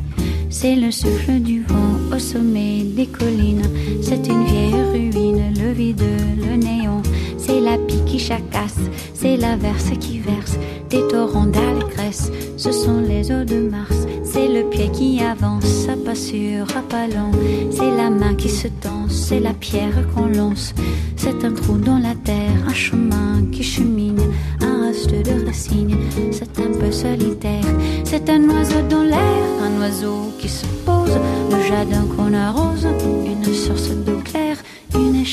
C'est 0.50 0.76
le 0.76 0.92
souffle 0.92 1.40
du 1.40 1.64
vent 1.64 2.16
au 2.16 2.20
sommet 2.20 2.84
des 2.84 3.08
collines, 3.08 3.68
c'est 4.02 4.28
une 4.28 4.46
vieille 4.46 4.82
ruine, 4.94 5.54
le 5.60 5.72
vide, 5.72 6.04
le 6.38 6.56
néant, 6.56 7.02
c'est 7.38 7.60
la 7.60 7.78
pie 7.78 8.04
qui 8.06 8.20
chacasse, 8.20 8.80
c'est 9.22 9.38
la 9.38 9.56
verse 9.56 9.92
qui 10.00 10.18
verse, 10.18 10.58
des 10.90 11.08
torrents 11.08 11.46
d'allégresse, 11.46 12.32
ce 12.58 12.72
sont 12.72 13.02
les 13.02 13.32
eaux 13.32 13.44
de 13.44 13.70
Mars, 13.70 14.08
c'est 14.24 14.48
le 14.48 14.68
pied 14.68 14.90
qui 14.90 15.22
avance, 15.22 15.88
à 15.88 15.96
pas 15.96 16.16
sûr, 16.16 16.66
à 16.76 16.82
pas 16.82 17.06
long, 17.06 17.32
c'est 17.70 17.96
la 17.96 18.10
main 18.10 18.34
qui 18.34 18.50
se 18.50 18.68
tend, 18.68 19.08
c'est 19.10 19.40
la 19.40 19.54
pierre 19.54 20.08
qu'on 20.16 20.26
lance, 20.26 20.74
c'est 21.18 21.46
un 21.46 21.54
trou 21.54 21.78
dans 21.78 22.00
la 22.00 22.16
terre, 22.16 22.58
un 22.68 22.74
chemin 22.74 23.46
qui 23.52 23.62
chemine, 23.62 24.22
un 24.60 24.88
reste 24.88 25.12
de 25.12 25.46
racines, 25.46 25.98
c'est 26.32 26.60
un 26.60 26.72
peu 26.80 26.92
solitaire, 26.92 27.70
c'est 28.04 28.28
un 28.28 28.50
oiseau 28.50 28.82
dans 28.90 29.04
l'air, 29.04 29.46
un 29.62 29.82
oiseau 29.82 30.32
qui 30.40 30.50
se 30.50 30.66
pose, 30.84 31.16
le 31.52 31.62
jardin 31.70 32.06
qu'on 32.16 32.34
arrose, 32.34 32.88
une 33.28 33.54
source 33.54 33.92
d'eau 34.04 34.20
claire, 34.26 34.58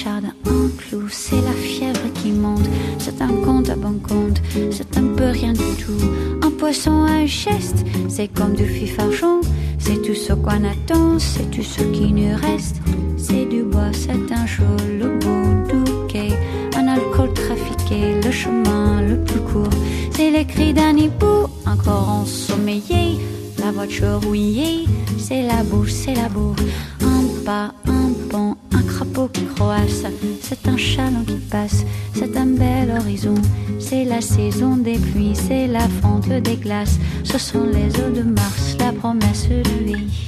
un 0.07 0.69
clou, 0.77 1.09
c'est 1.11 1.41
la 1.41 1.53
fièvre 1.53 2.13
qui 2.15 2.31
monte, 2.31 2.69
c'est 2.99 3.21
un 3.21 3.33
compte 3.45 3.69
à 3.71 3.77
bon 3.77 3.99
compte, 3.99 4.41
c'est 4.71 4.97
un 4.97 5.07
peu 5.17 5.27
rien 5.27 5.53
du 5.53 5.75
tout, 5.83 6.05
un 6.43 6.51
poisson, 6.51 6.93
un 6.93 7.27
geste, 7.27 7.85
c'est 8.09 8.29
comme 8.29 8.55
du 8.55 8.67
fifarchon, 8.67 9.41
c'est 9.79 10.01
tout 10.03 10.15
ce 10.15 10.33
qu'on 10.33 10.65
attend, 10.65 11.19
c'est 11.19 11.51
tout 11.51 11.63
ce 11.63 11.83
qui 11.83 12.13
nous 12.13 12.37
reste, 12.37 12.77
c'est 13.17 13.47
du 13.47 13.63
bois, 13.63 13.93
c'est 13.93 14.33
un 14.33 14.47
jour, 14.47 14.77
le 15.01 15.19
beau 15.19 15.49
un 16.77 16.87
alcool 16.87 17.33
trafiqué, 17.33 18.21
le 18.25 18.31
chemin 18.31 19.03
le 19.03 19.19
plus 19.25 19.41
court, 19.41 19.71
c'est 20.13 20.31
les 20.31 20.45
cris 20.45 20.73
d'un 20.73 20.97
hibou, 20.97 21.49
encore 21.67 22.09
ensommeillé, 22.09 23.19
la 23.59 23.73
voiture 23.73 24.21
rouillée, 24.23 24.87
c'est 25.19 25.43
la 25.43 25.63
bouche, 25.65 25.93
c'est 25.93 26.15
la 26.15 26.29
boue, 26.29 26.55
un 27.03 27.45
pas, 27.45 27.73
un 27.87 27.98
c'est 30.41 30.69
un 30.69 30.77
chaland 30.77 31.25
qui 31.27 31.37
passe, 31.51 31.85
c'est 32.15 32.37
un 32.37 32.47
bel 32.47 32.91
horizon, 32.99 33.35
c'est 33.79 34.05
la 34.05 34.21
saison 34.21 34.77
des 34.77 34.99
pluies, 34.99 35.35
c'est 35.35 35.67
la 35.67 35.87
fonte 36.01 36.29
des 36.29 36.57
glaces, 36.57 36.99
ce 37.25 37.39
sont 37.39 37.65
les 37.65 37.89
eaux 38.01 38.11
de 38.11 38.23
Mars, 38.23 38.77
la 38.79 38.93
promesse 38.93 39.49
de 39.49 39.85
vie. 39.85 40.27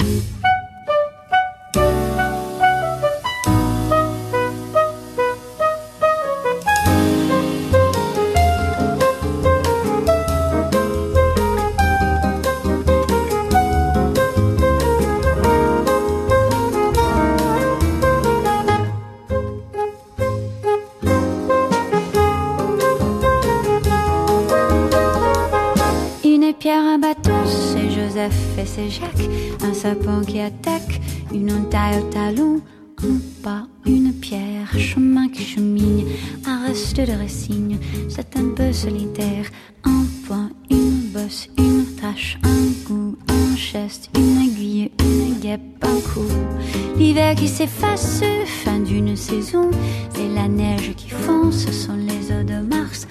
S'efface, 47.51 48.23
fin 48.65 48.79
d'une 48.79 49.17
saison, 49.17 49.71
c'est 50.15 50.29
la 50.29 50.47
neige 50.47 50.95
qui 50.97 51.11
fond, 51.11 51.51
ce 51.51 51.73
sont 51.73 51.97
les 51.97 52.31
eaux 52.33 52.45
de 52.45 52.61
Mars, 52.67 53.09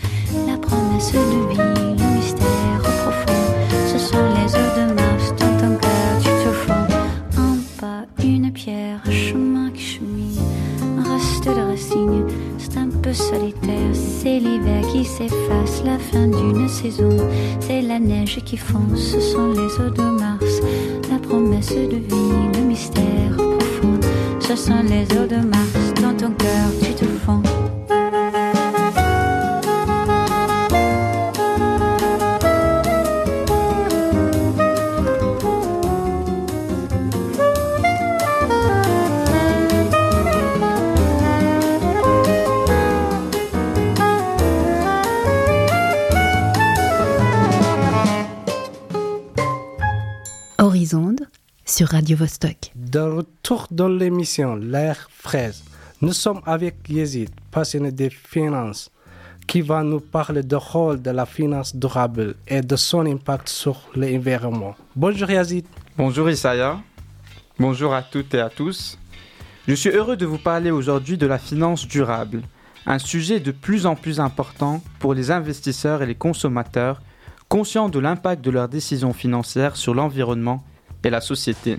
la 0.47 0.58
promesse 0.58 1.12
de 1.12 1.19
vie, 1.52 1.58
le 1.58 2.15
mystère 2.15 2.82
profond, 2.82 3.43
ce 3.91 3.99
sont 3.99 4.25
les 4.36 4.56
eaux 4.56 4.71
de 4.78 4.93
Mars. 4.93 4.99
solitaire, 13.13 13.93
c'est 13.93 14.39
l'hiver 14.39 14.82
qui 14.91 15.04
s'efface, 15.04 15.84
la 15.84 15.97
fin 15.97 16.28
d'une 16.28 16.67
saison, 16.67 17.17
c'est 17.60 17.82
la 17.82 17.99
neige 17.99 18.39
qui 18.45 18.58
fond, 18.58 18.95
ce 18.95 19.19
sont 19.19 19.52
les 19.52 19.86
eaux 19.86 19.89
de 19.89 20.02
Mars, 20.02 20.62
la 21.12 21.19
promesse 21.19 21.73
de 21.75 21.97
vie, 21.97 22.49
ce 24.50 24.56
sont 24.56 24.82
les 24.82 25.04
eaux 25.16 25.28
de 25.28 25.36
Mars, 25.46 25.94
dans 26.02 26.16
ton 26.16 26.32
cœur 26.32 26.88
sur 51.80 51.88
Radio 51.88 52.18
Vostok. 52.18 52.74
De 52.76 53.00
retour 53.00 53.68
dans 53.72 53.88
l'émission 53.88 54.58
L'air 54.58 55.08
fraise, 55.10 55.63
nous 56.02 56.12
sommes 56.12 56.42
avec 56.46 56.76
Yezid, 56.89 57.30
passionné 57.52 57.94
des 57.94 58.10
finances, 58.10 58.92
qui 59.48 59.62
va 59.62 59.82
nous 59.82 60.02
parler 60.02 60.44
du 60.44 60.56
rôle 60.56 61.02
de 61.02 61.10
la 61.12 61.26
finance 61.26 61.74
durable 61.74 62.36
et 62.50 62.60
de 62.60 62.76
son 62.76 63.06
impact 63.06 63.48
sur 63.48 63.78
l'environnement. 63.96 64.76
Bonjour 64.94 65.32
Yazid. 65.32 65.63
Bonjour 65.96 66.30
Isaya. 66.30 66.82
Bonjour 67.58 67.94
à 67.94 68.04
toutes 68.04 68.34
et 68.34 68.42
à 68.42 68.50
tous. 68.50 69.00
Je 69.65 69.74
suis 69.74 69.92
heureux 69.92 70.18
de 70.18 70.26
vous 70.26 70.38
parler 70.38 70.72
aujourd'hui 70.72 71.18
de 71.18 71.28
la 71.28 71.38
finance 71.38 71.88
durable, 71.88 72.42
un 72.88 73.00
sujet 73.00 73.39
de 73.39 73.52
plus 73.52 73.86
en 73.86 73.96
plus 73.96 74.20
important 74.20 74.84
pour 75.00 75.13
les 75.13 75.32
investisseurs 75.32 76.02
et 76.02 76.08
les 76.08 76.15
consommateurs 76.15 77.02
conscients 77.48 77.88
de 77.88 78.00
l'impact 78.00 78.44
de 78.44 78.52
leurs 78.52 78.68
décisions 78.68 79.13
financières 79.13 79.78
sur 79.78 79.94
l'environnement 79.94 80.62
et 81.04 81.10
la 81.10 81.22
société. 81.22 81.78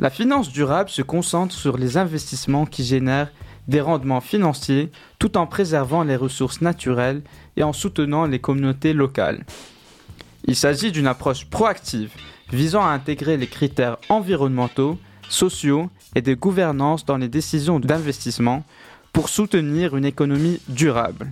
La 0.00 0.10
finance 0.10 0.50
durable 0.50 0.90
se 0.90 1.02
concentre 1.02 1.54
sur 1.54 1.76
les 1.76 1.96
investissements 1.96 2.66
qui 2.66 2.84
génèrent 2.84 3.30
des 3.68 3.80
rendements 3.80 4.20
financiers 4.20 4.90
tout 5.18 5.36
en 5.36 5.46
préservant 5.46 6.02
les 6.02 6.16
ressources 6.16 6.60
naturelles 6.60 7.22
et 7.56 7.62
en 7.62 7.72
soutenant 7.72 8.26
les 8.26 8.40
communautés 8.40 8.92
locales. 8.92 9.44
Il 10.44 10.56
s'agit 10.56 10.90
d'une 10.90 11.06
approche 11.06 11.44
proactive 11.44 12.10
visant 12.52 12.82
à 12.82 12.90
intégrer 12.90 13.36
les 13.36 13.46
critères 13.46 13.98
environnementaux, 14.08 14.98
sociaux 15.28 15.88
et 16.14 16.20
de 16.20 16.34
gouvernance 16.34 17.04
dans 17.04 17.16
les 17.16 17.28
décisions 17.28 17.80
d'investissement 17.80 18.64
pour 19.12 19.28
soutenir 19.28 19.96
une 19.96 20.04
économie 20.04 20.60
durable. 20.68 21.30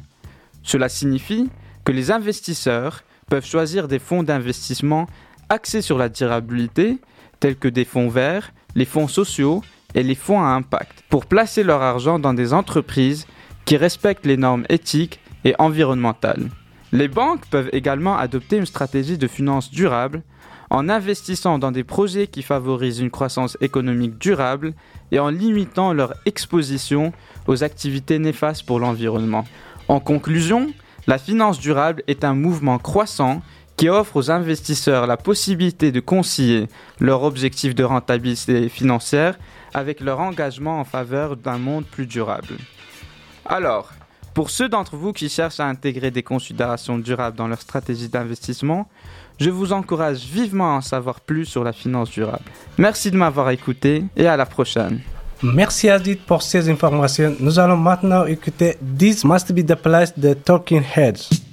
Cela 0.62 0.88
signifie 0.88 1.48
que 1.84 1.92
les 1.92 2.10
investisseurs 2.10 3.02
peuvent 3.28 3.44
choisir 3.44 3.88
des 3.88 3.98
fonds 3.98 4.22
d'investissement 4.22 5.06
axés 5.50 5.82
sur 5.82 5.98
la 5.98 6.08
durabilité, 6.08 6.98
tels 7.40 7.56
que 7.56 7.68
des 7.68 7.84
fonds 7.84 8.08
verts, 8.08 8.52
les 8.74 8.84
fonds 8.86 9.08
sociaux 9.08 9.62
et 9.94 10.02
les 10.02 10.14
fonds 10.14 10.40
à 10.40 10.46
impact, 10.46 11.04
pour 11.10 11.26
placer 11.26 11.62
leur 11.62 11.82
argent 11.82 12.18
dans 12.18 12.32
des 12.32 12.54
entreprises 12.54 13.26
qui 13.64 13.76
respectent 13.76 14.26
les 14.26 14.36
normes 14.36 14.64
éthiques 14.68 15.20
et 15.44 15.54
environnementales. 15.58 16.48
Les 16.92 17.08
banques 17.08 17.46
peuvent 17.50 17.70
également 17.72 18.16
adopter 18.16 18.56
une 18.56 18.66
stratégie 18.66 19.18
de 19.18 19.26
finances 19.26 19.70
durable 19.70 20.22
en 20.70 20.88
investissant 20.88 21.58
dans 21.58 21.72
des 21.72 21.84
projets 21.84 22.28
qui 22.28 22.42
favorisent 22.42 23.00
une 23.00 23.10
croissance 23.10 23.56
économique 23.60 24.18
durable 24.18 24.72
et 25.10 25.18
en 25.18 25.28
limitant 25.28 25.92
leur 25.92 26.14
exposition 26.26 27.12
aux 27.48 27.64
activités 27.64 28.20
néfastes 28.20 28.64
pour 28.64 28.78
l'environnement. 28.78 29.44
En 29.88 29.98
conclusion, 29.98 30.72
la 31.08 31.18
finance 31.18 31.58
durable 31.58 32.04
est 32.06 32.24
un 32.24 32.34
mouvement 32.34 32.78
croissant 32.78 33.42
qui 33.80 33.88
offre 33.88 34.16
aux 34.16 34.30
investisseurs 34.30 35.06
la 35.06 35.16
possibilité 35.16 35.90
de 35.90 36.00
concilier 36.00 36.68
leur 36.98 37.22
objectif 37.22 37.74
de 37.74 37.82
rentabilité 37.82 38.68
financière 38.68 39.38
avec 39.72 40.00
leur 40.02 40.20
engagement 40.20 40.80
en 40.80 40.84
faveur 40.84 41.34
d'un 41.34 41.56
monde 41.56 41.86
plus 41.86 42.04
durable. 42.04 42.58
Alors, 43.46 43.88
pour 44.34 44.50
ceux 44.50 44.68
d'entre 44.68 44.96
vous 44.96 45.14
qui 45.14 45.30
cherchent 45.30 45.60
à 45.60 45.66
intégrer 45.66 46.10
des 46.10 46.22
considérations 46.22 46.98
durables 46.98 47.38
dans 47.38 47.48
leur 47.48 47.62
stratégie 47.62 48.10
d'investissement, 48.10 48.86
je 49.38 49.48
vous 49.48 49.72
encourage 49.72 50.26
vivement 50.26 50.74
à 50.74 50.76
en 50.76 50.82
savoir 50.82 51.20
plus 51.20 51.46
sur 51.46 51.64
la 51.64 51.72
finance 51.72 52.10
durable. 52.10 52.44
Merci 52.76 53.10
de 53.10 53.16
m'avoir 53.16 53.48
écouté 53.48 54.04
et 54.14 54.26
à 54.26 54.36
la 54.36 54.44
prochaine. 54.44 55.00
Merci 55.42 55.88
Adit 55.88 56.16
pour 56.16 56.42
ces 56.42 56.68
informations. 56.68 57.34
Nous 57.40 57.58
allons 57.58 57.78
maintenant 57.78 58.26
écouter 58.26 58.76
This 58.98 59.24
Must 59.24 59.54
Be 59.54 59.64
the 59.64 59.74
Place 59.74 60.18
de 60.18 60.34
Talking 60.34 60.82
Heads. 60.94 61.49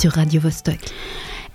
Sur 0.00 0.12
Radio 0.12 0.40
Vostok. 0.40 0.78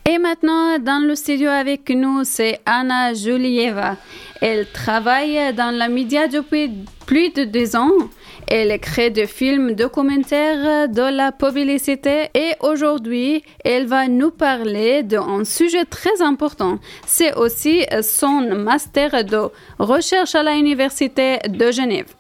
Et 0.08 0.20
maintenant, 0.20 0.78
dans 0.78 1.04
le 1.04 1.16
studio 1.16 1.50
avec 1.50 1.90
nous, 1.90 2.24
c'est 2.24 2.60
Anna 2.68 3.16
Julieva. 3.16 3.98
Elle 4.40 4.68
travaille 4.72 5.52
dans 5.56 5.76
la 5.76 5.90
média 5.90 6.28
depuis 6.28 6.70
plus 7.08 7.30
de 7.34 7.46
deux 7.46 7.76
ans. 7.76 7.90
Elle 8.48 8.80
crée 8.80 9.10
des 9.10 9.26
films 9.26 9.74
documentaires 9.74 10.88
de 10.88 11.02
la 11.02 11.32
publicité 11.32 12.30
et 12.36 12.52
aujourd'hui, 12.60 13.44
elle 13.64 13.88
va 13.88 14.08
nous 14.08 14.30
parler 14.30 15.02
d'un 15.02 15.44
sujet 15.44 15.86
très 15.86 16.22
important. 16.22 16.78
C'est 17.08 17.34
aussi 17.34 17.84
son 18.04 18.42
master 18.56 19.24
de 19.24 19.50
recherche 19.80 20.36
à 20.36 20.44
l'Université 20.44 21.40
de 21.50 21.72
Genève. 21.72 22.14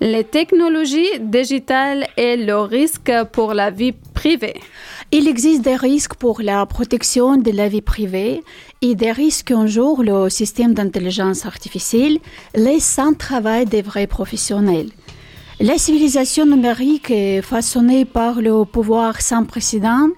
Les 0.00 0.22
technologies 0.22 1.18
digitales 1.18 2.06
et 2.16 2.36
le 2.36 2.58
risque 2.58 3.12
pour 3.32 3.54
la 3.54 3.70
vie 3.70 3.92
privée. 3.92 4.60
Il 5.16 5.28
existe 5.28 5.62
des 5.62 5.76
risques 5.76 6.14
pour 6.14 6.42
la 6.42 6.66
protection 6.66 7.36
de 7.36 7.52
la 7.52 7.68
vie 7.68 7.82
privée 7.82 8.42
et 8.82 8.96
des 8.96 9.12
risques 9.12 9.46
qu'un 9.46 9.68
jour 9.68 10.02
le 10.02 10.28
système 10.28 10.74
d'intelligence 10.74 11.46
artificielle 11.46 12.18
laisse 12.56 12.82
sans 12.82 13.14
travail 13.14 13.64
des 13.64 13.80
vrais 13.80 14.08
professionnels. 14.08 14.90
La 15.60 15.78
civilisation 15.78 16.46
numérique 16.46 17.12
est 17.12 17.42
façonnée 17.42 18.04
par 18.04 18.42
le 18.42 18.64
pouvoir 18.64 19.20
sans 19.20 19.44
précédent 19.44 20.08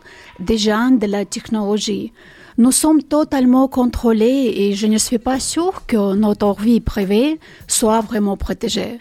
des 0.41 0.57
gens 0.57 0.93
de 0.93 1.07
la 1.07 1.27
technologie. 1.27 2.15
Nous 2.57 2.73
sommes 2.73 3.03
totalement 3.03 3.69
contrôlés 3.69 4.51
et 4.57 4.73
je 4.73 4.87
ne 4.87 4.97
suis 4.97 5.19
pas 5.19 5.41
sûre 5.41 5.85
que 5.87 6.15
notre 6.15 6.59
vie 6.59 6.81
privée 6.81 7.39
soit 7.69 8.01
vraiment 8.01 8.39
protégée 8.39 8.99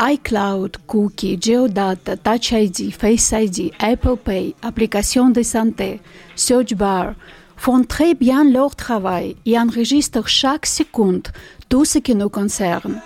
iCloud, 0.00 0.76
Cookie, 0.86 1.36
Geodata, 1.40 2.16
Touch 2.16 2.52
ID, 2.52 2.92
Face 2.92 3.32
ID, 3.32 3.72
Apple 3.80 4.16
Pay, 4.16 4.54
applications 4.62 5.30
de 5.30 5.42
santé, 5.42 6.00
Search 6.36 6.74
Bar 6.74 7.14
font 7.56 7.82
très 7.82 8.14
bien 8.14 8.44
leur 8.44 8.76
travail 8.76 9.34
et 9.44 9.58
enregistrent 9.58 10.28
chaque 10.28 10.66
seconde 10.66 11.26
tout 11.68 11.84
ce 11.84 11.98
qui 11.98 12.14
nous 12.14 12.28
concerne. 12.28 13.00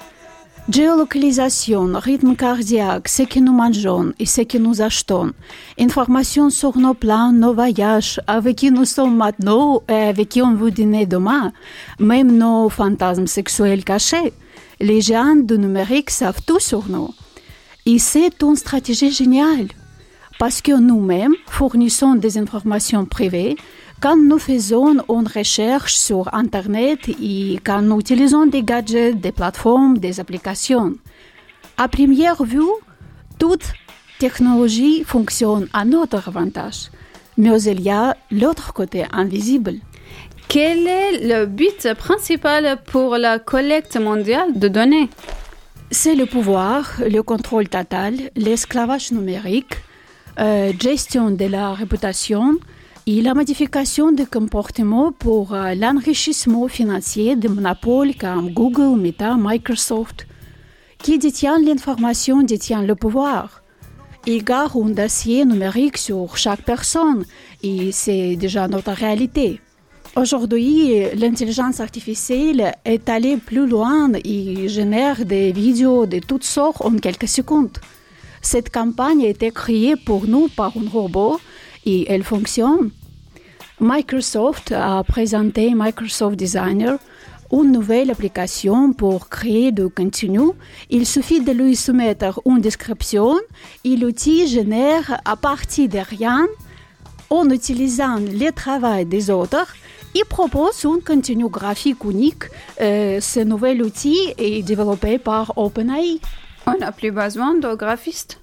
Géolocalisation, 0.69 1.93
rythme 1.95 2.37
cardiaque, 2.37 3.09
ce 3.09 3.23
que 3.23 3.41
nous 3.41 3.53
mangeons 3.53 4.13
et 4.19 4.27
ce 4.27 4.43
que 4.43 4.59
nous 4.59 4.83
achetons, 4.83 5.33
informations 5.81 6.51
sur 6.51 6.77
nos 6.77 6.95
plans, 6.95 7.33
nos 7.33 7.55
voyages, 7.55 8.21
avec 8.27 8.57
qui 8.57 8.71
nous 8.71 8.85
sommes 8.85 9.17
maintenant 9.17 9.83
et 9.89 9.95
avec 9.95 10.29
qui 10.29 10.43
on 10.43 10.55
veut 10.55 10.71
dîner 10.71 11.07
demain, 11.07 11.53
même 11.99 12.37
nos 12.37 12.69
fantasmes 12.69 13.27
sexuels 13.27 13.83
cachés. 13.83 14.35
Les 14.83 15.01
gens 15.01 15.37
du 15.37 15.59
numérique 15.59 16.11
savent 16.11 16.43
tout 16.45 16.59
sur 16.59 16.89
nous. 16.89 17.15
Et 17.87 18.01
c'est 18.01 18.43
une 18.43 18.57
stratégie 18.57 19.13
géniale, 19.13 19.69
parce 20.41 20.61
que 20.61 20.77
nous-mêmes 20.77 21.37
fournissons 21.47 22.17
des 22.17 22.37
informations 22.37 23.05
privées 23.05 23.55
quand 24.01 24.17
nous 24.17 24.41
faisons 24.41 24.99
une 25.09 25.29
recherche 25.29 25.95
sur 25.95 26.35
Internet 26.35 26.99
et 27.09 27.61
quand 27.65 27.81
nous 27.81 28.01
utilisons 28.01 28.47
des 28.47 28.65
gadgets, 28.65 29.21
des 29.21 29.31
plateformes, 29.31 29.99
des 29.99 30.19
applications. 30.19 30.97
À 31.77 31.87
première 31.87 32.43
vue, 32.43 32.75
toute 33.39 33.67
technologie 34.19 35.05
fonctionne 35.05 35.69
à 35.73 35.85
notre 35.85 36.27
avantage, 36.27 36.91
mais 37.37 37.63
il 37.63 37.81
y 37.83 37.91
a 37.91 38.17
l'autre 38.33 38.73
côté 38.73 39.05
invisible. 39.13 39.75
Quel 40.49 40.87
est 40.87 41.27
le 41.27 41.47
but 41.47 41.95
principal 41.95 42.79
pour 42.87 43.17
la 43.17 43.39
collecte 43.39 43.97
mondiale 43.97 44.59
de 44.59 44.69
données? 44.69 45.09
C'est 45.91 46.15
le 46.15 46.27
pouvoir, 46.27 47.01
le 47.09 47.23
contrôle 47.23 47.69
total, 47.69 48.15
l'esclavage 48.37 49.13
numérique, 49.13 49.75
euh, 50.39 50.73
gestion 50.79 51.31
de 51.31 51.45
la 51.47 51.73
réputation 51.73 52.59
et 53.07 53.21
la 53.21 53.35
modification 53.35 54.13
des 54.13 54.27
comportements 54.27 55.13
pour 55.13 55.55
euh, 55.55 55.75
l'enrichissement 55.75 56.69
financier 56.69 57.37
de 57.37 57.49
monopoles 57.49 58.15
comme 58.15 58.51
Google, 58.53 58.99
Meta, 59.01 59.37
Microsoft. 59.39 60.27
Qui 60.99 61.19
détient 61.19 61.59
l'information 61.59 62.43
détient 62.43 62.83
le 62.83 62.95
pouvoir. 62.95 63.63
Il 64.25 64.45
garde 64.45 64.77
un 64.77 64.91
dossier 64.91 65.45
numérique 65.45 65.99
sur 65.99 66.37
chaque 66.37 66.63
personne 66.63 67.25
et 67.63 67.91
c'est 67.91 68.37
déjà 68.37 68.69
notre 68.69 68.93
réalité. 68.93 69.61
Aujourd'hui, 70.15 71.07
l'intelligence 71.15 71.81
artificielle 71.81 72.75
est 72.85 73.09
allée 73.09 73.39
plus 73.39 73.67
loin 73.67 74.11
et 74.23 74.69
génère 74.69 75.25
des 75.25 75.53
vidéos 75.53 76.05
de 76.05 76.19
toutes 76.19 76.45
sortes 76.45 76.83
en 76.83 76.99
quelques 76.99 77.29
secondes. 77.29 77.79
Cette 78.43 78.71
campagne 78.71 79.25
a 79.25 79.29
été 79.29 79.51
créée 79.51 79.97
pour 79.97 80.27
nous 80.27 80.49
par 80.49 80.77
un 80.77 80.87
robot 80.87 81.41
et 81.87 82.13
elle 82.13 82.25
fonctionne. 82.25 82.91
Microsoft 83.81 84.73
a 84.73 85.03
présenté 85.03 85.73
Microsoft 85.75 86.37
Designer, 86.37 86.99
une 87.51 87.73
nouvelle 87.73 88.11
application 88.11 88.93
pour 88.93 89.31
créer 89.31 89.73
du 89.73 89.89
contenu. 89.89 90.51
Il 90.91 91.07
suffit 91.07 91.41
de 91.41 91.53
lui 91.53 91.75
soumettre 91.75 92.39
une 92.45 92.61
description 92.61 93.37
et 93.83 93.97
l'outil 93.97 94.47
génère 94.47 95.23
à 95.25 95.37
partir 95.37 95.89
de 95.89 96.01
rien, 96.01 96.47
en 97.31 97.49
utilisant 97.49 98.19
le 98.19 98.51
travail 98.51 99.07
des 99.07 99.31
autres, 99.31 99.75
il 100.15 100.25
propose 100.25 100.85
un 100.85 101.01
contenu 101.01 101.49
graphique 101.49 102.05
unique. 102.05 102.45
Euh, 102.81 103.21
ce 103.21 103.41
nouvel 103.41 103.83
outil 103.83 104.19
est 104.39 104.63
développé 104.63 105.19
par 105.19 105.53
OpenAI. 105.57 106.21
On 106.67 106.79
n'a 106.79 106.93
plus 106.93 107.11
besoin 107.11 107.55
de 107.55 107.75
graphistes. 107.75 108.41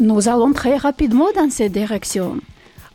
Nous 0.00 0.28
allons 0.28 0.52
très 0.52 0.76
rapidement 0.76 1.28
dans 1.34 1.50
cette 1.50 1.72
direction. 1.72 2.38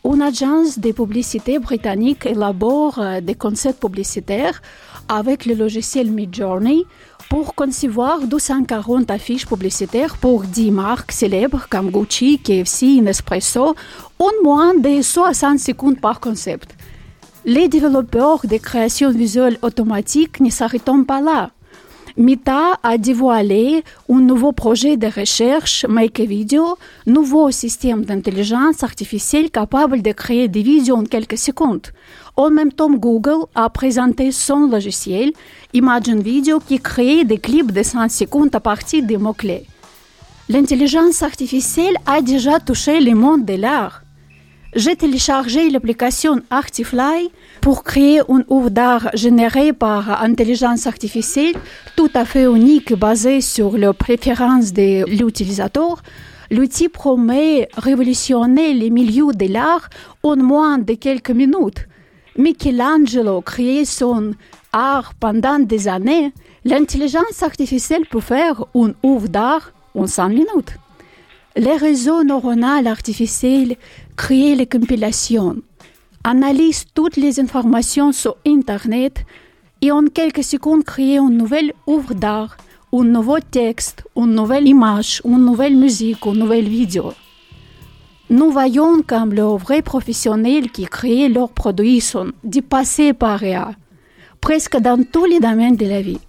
Une 0.04 0.22
agence 0.22 0.78
de 0.78 0.91
publicité 0.91 1.58
britannique 1.58 2.26
élabore 2.26 3.00
euh, 3.00 3.22
des 3.22 3.36
concepts 3.36 3.80
publicitaires 3.82 4.62
avec 5.08 5.46
le 5.46 5.56
logiciel 5.56 6.12
Midjourney 6.12 6.86
pour 7.30 7.56
concevoir 7.56 8.28
240 8.28 9.10
affiches 9.10 9.48
publicitaires 9.48 10.18
pour 10.18 10.44
10 10.44 10.72
marques 10.72 11.12
célèbres 11.12 11.68
comme 11.70 11.89
Gucci, 11.89 12.39
KFC, 12.39 13.02
Nespresso, 13.02 13.76
en 14.20 14.32
moins 14.44 14.76
de 14.76 15.02
60 15.02 15.60
secondes 15.60 16.00
par 16.00 16.20
concept. 16.20 16.76
Les 17.48 17.68
développeurs 17.68 18.48
de 18.48 18.58
création 18.58 19.12
visuelle 19.12 19.60
automatique 19.62 20.40
ne 20.40 20.50
s'arrêtent 20.50 21.06
pas 21.06 21.22
là. 21.22 21.52
Meta 22.18 22.80
a 22.82 22.98
dévoilé 22.98 23.84
un 24.10 24.20
nouveau 24.20 24.52
projet 24.52 24.98
de 24.98 25.06
recherche 25.06 25.86
Make 25.88 26.22
a 26.22 26.26
Video, 26.26 26.76
nouveau 27.06 27.52
système 27.52 28.04
d'intelligence 28.04 28.82
artificielle 28.82 29.52
capable 29.52 30.02
de 30.02 30.12
créer 30.12 30.48
des 30.48 30.64
vidéos 30.64 30.96
en 30.96 31.04
quelques 31.04 31.38
secondes. 31.38 31.86
En 32.36 32.50
même 32.50 32.72
temps, 32.72 32.90
Google 32.90 33.46
a 33.54 33.70
présenté 33.70 34.32
son 34.32 34.66
logiciel 34.66 35.32
Imagine 35.74 36.22
Video 36.22 36.60
qui 36.60 36.80
crée 36.80 37.26
des 37.26 37.38
clips 37.38 37.72
de 37.72 37.84
100 37.84 38.10
secondes 38.10 38.56
à 38.56 38.60
partir 38.60 39.04
des 39.04 39.18
mots-clés. 39.18 39.68
L'intelligence 40.50 41.22
artificielle 41.22 41.98
a 42.08 42.22
déjà 42.22 42.60
touché 42.60 43.02
le 43.02 43.14
monde 43.14 43.46
de 43.46 43.54
l'art 43.54 44.05
j'ai 44.76 44.98
téléchargé 44.98 45.70
l'application 45.70 46.42
Artifly 46.50 47.32
pour 47.62 47.84
créer 47.84 48.22
une 48.28 48.44
œuvre 48.52 48.70
d'art 48.70 49.10
générée 49.14 49.72
par 49.72 50.22
intelligence 50.22 50.86
artificielle 50.86 51.56
tout 51.96 52.10
à 52.14 52.26
fait 52.26 52.44
unique 52.44 52.94
basée 52.94 53.40
sur 53.40 53.78
les 53.78 53.94
préférences 53.94 54.74
de 54.74 55.06
l'utilisateur. 55.10 56.04
L'outil 56.52 56.90
promet 56.90 57.70
révolutionner 57.78 58.74
les 58.74 58.90
milieux 58.90 59.32
de 59.34 59.52
l'art 59.52 59.90
en 60.24 60.36
moins 60.36 60.78
de 60.78 60.94
quelques 60.96 61.32
minutes. 61.32 61.88
Michelangelo 62.38 63.42
créait 63.42 63.86
son 63.86 64.34
art 64.74 65.14
pendant 65.14 65.58
des 65.58 65.88
années. 65.88 66.34
L'intelligence 66.66 67.42
artificielle 67.42 68.06
peut 68.06 68.20
faire 68.20 68.66
une 68.76 68.94
œuvre 69.06 69.30
d'art 69.30 69.72
en 69.96 70.06
5 70.06 70.28
minutes. 70.30 70.78
Les 71.58 71.78
réseaux 71.78 72.26
neuronaux 72.26 72.86
artificiels 72.86 73.78
créent 74.18 74.56
les 74.56 74.65
compilations, 74.65 75.56
analysent 76.26 76.84
toutes 76.94 77.15
les 77.15 77.39
informations 77.39 78.12
sur 78.12 78.36
Internet 78.46 79.24
et 79.82 79.89
en 79.89 80.04
quelques 80.08 80.44
secondes 80.44 80.84
créent 80.84 81.18
une 81.18 81.38
nouvelle 81.38 81.72
œuvre 81.88 82.13
d'art, 82.13 82.58
un 82.91 83.06
nouveau 83.06 83.39
texte, 83.39 84.04
une 84.18 84.36
nouvelle 84.36 84.68
image, 84.68 85.22
une 85.24 85.46
nouvelle 85.46 85.78
musique, 85.78 86.26
une 86.26 86.39
nouvelle 86.39 86.68
vidéo. 86.68 87.13
Nous 88.30 88.52
voyons 88.52 89.02
comme 89.02 89.32
les 89.32 89.58
vrais 89.58 89.82
professionnels 89.82 90.70
qui 90.72 90.84
créent 90.84 91.30
leurs 91.30 91.54
produits 91.54 92.02
sont 92.02 92.34
dépassés 92.44 93.13
par 93.13 93.41
IA, 93.41 93.72
presque 94.41 94.76
dans 94.76 95.02
tous 95.10 95.24
les 95.24 95.39
domaines 95.39 95.78
de 95.78 95.86
la 95.86 96.02
vie. 96.02 96.20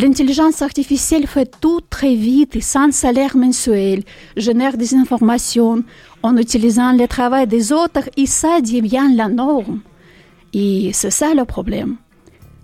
L'intelligence 0.00 0.62
artificielle 0.62 1.26
fait 1.26 1.50
tout 1.60 1.80
très 1.90 2.14
vite 2.14 2.54
et 2.54 2.60
sans 2.60 2.92
salaire 2.92 3.36
mensuel, 3.36 4.04
génère 4.36 4.76
des 4.76 4.94
informations 4.94 5.82
en 6.22 6.36
utilisant 6.36 6.92
le 6.92 7.08
travail 7.08 7.48
des 7.48 7.72
autres 7.72 8.08
et 8.16 8.26
ça 8.26 8.60
devient 8.60 9.10
la 9.16 9.26
norme. 9.26 9.80
Et 10.54 10.92
c'est 10.92 11.10
ça 11.10 11.34
le 11.34 11.44
problème. 11.44 11.96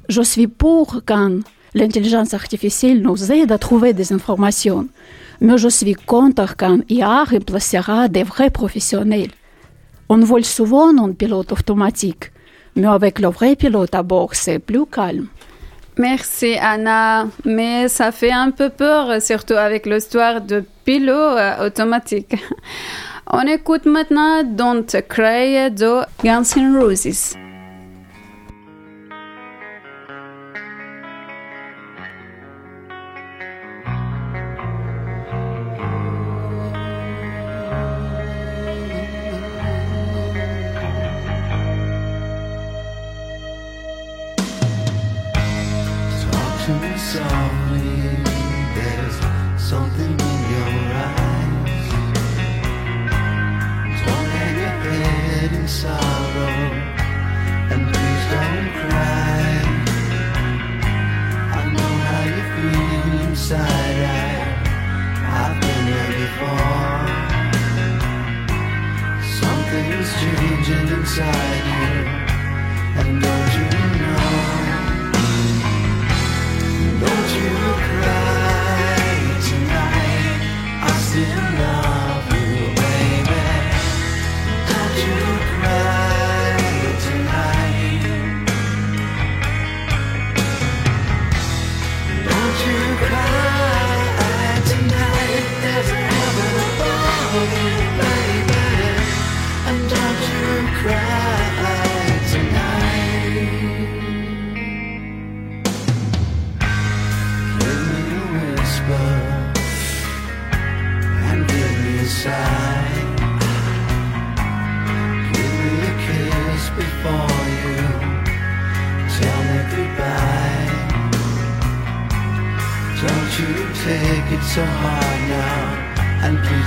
Je 0.09 0.23
suis 0.23 0.47
pour 0.47 1.03
quand 1.05 1.41
l'intelligence 1.75 2.35
artificielle 2.35 3.03
nous 3.03 3.33
aide 3.33 3.51
à 3.51 3.59
trouver 3.59 3.95
des 3.95 4.13
informations, 4.13 4.87
mais 5.41 5.59
je 5.59 5.69
suis 5.69 5.95
contre 5.95 6.55
quand 6.57 6.83
IA 6.89 7.25
remplacera 7.25 8.07
des 8.07 8.23
vrais 8.23 8.51
professionnels. 8.51 9.33
On 10.09 10.19
vole 10.19 10.45
souvent 10.45 10.97
en 10.97 11.13
pilote 11.13 11.51
automatique, 11.51 12.31
mais 12.77 12.87
avec 12.87 13.19
le 13.19 13.27
vrai 13.27 13.57
pilote 13.57 13.97
à 13.97 14.05
bord, 14.05 14.37
c'est 14.37 14.61
plus 14.61 14.87
calme. 14.87 15.27
Merci 15.97 16.57
Anna, 16.61 17.29
mais 17.45 17.87
ça 17.89 18.11
fait 18.11 18.33
un 18.33 18.51
peu 18.51 18.69
peur, 18.69 19.23
surtout 19.23 19.55
avec 19.55 19.87
l'histoire 19.87 20.41
de 20.41 20.65
pilote 20.85 21.39
euh, 21.39 21.67
automatique. 21.67 22.35
On 23.31 23.47
écoute 23.47 23.87
maintenant 23.87 24.43
Don't 24.43 24.87
Cry 25.09 25.71
de 25.71 26.01
Guns 26.25 26.57
N' 26.57 26.77
Roses. 26.77 27.37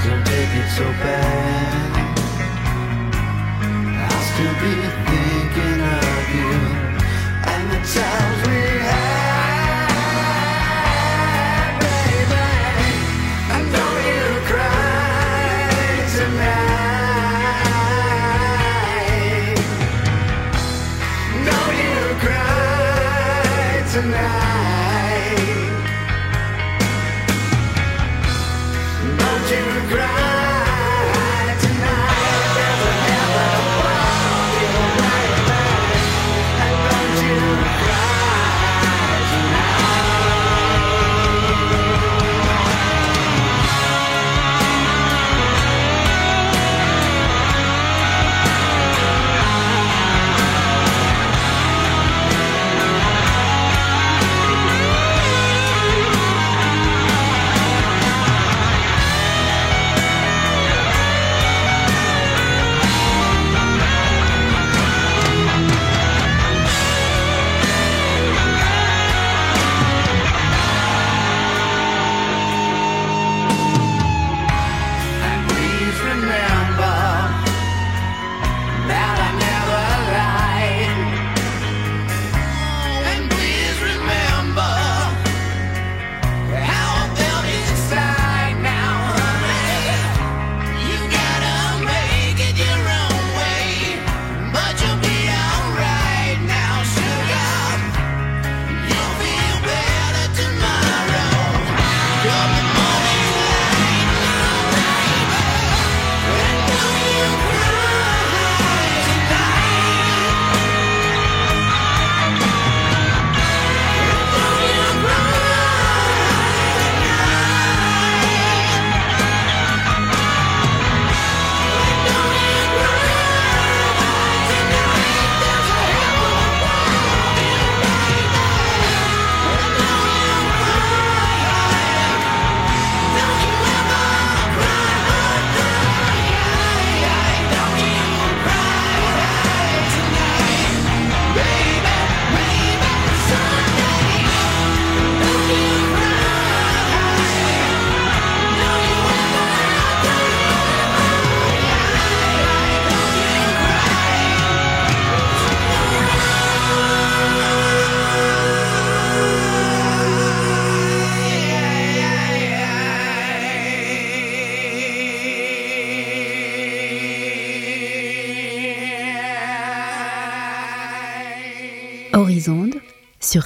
don't 0.06 0.26
take 0.26 0.54
it 0.62 0.70
so 0.78 0.86
bad. 1.04 1.90
I'll 4.10 4.24
still 4.32 4.56
be 4.62 4.74
thinking. 5.10 5.77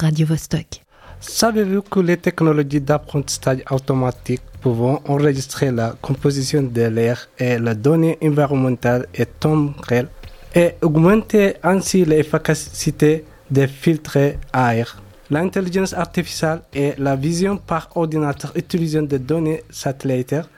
Radio 0.02 0.26
Vostok. 0.26 0.82
Savez-vous 1.20 1.82
que 1.82 2.00
les 2.00 2.16
technologies 2.16 2.80
d'apprentissage 2.80 3.62
automatique 3.70 4.42
pouvant 4.60 5.00
enregistrer 5.06 5.70
la 5.70 5.94
composition 6.02 6.62
de 6.62 6.82
l'air 6.82 7.28
et 7.38 7.56
les 7.56 7.76
données 7.76 8.18
environnementales 8.20 9.06
et 9.14 9.26
temporelles 9.26 10.08
et 10.54 10.72
augmenter 10.82 11.54
ainsi 11.62 12.04
l'efficacité 12.04 13.24
des 13.48 13.68
filtres 13.68 14.16
air? 14.52 15.00
L'intelligence 15.30 15.94
artificielle 15.94 16.62
et 16.74 16.94
la 16.98 17.14
vision 17.14 17.56
par 17.56 17.88
ordinateur 17.94 18.50
utilisant 18.56 19.02
des 19.02 19.20
données 19.20 19.62
satellitaires 19.70 20.48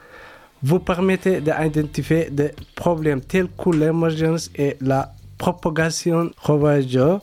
vous 0.62 0.78
permettent 0.78 1.44
d'identifier 1.44 2.30
des 2.30 2.52
problèmes 2.74 3.20
tels 3.20 3.48
que 3.48 3.68
l'émergence 3.68 4.50
et 4.56 4.78
la 4.80 5.12
propagation 5.36 6.30
ravageur 6.38 7.20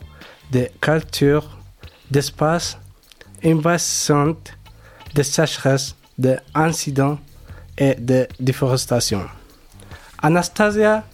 de 0.52 0.68
cultures, 0.80 1.51
d'espaces 2.12 2.78
invasantes, 3.42 4.52
de 5.14 5.22
sécheresse, 5.22 5.96
d'incidents 6.18 7.18
et 7.78 7.94
de 7.94 8.28
déforestation. 8.38 9.22
Anastasia 10.22 11.04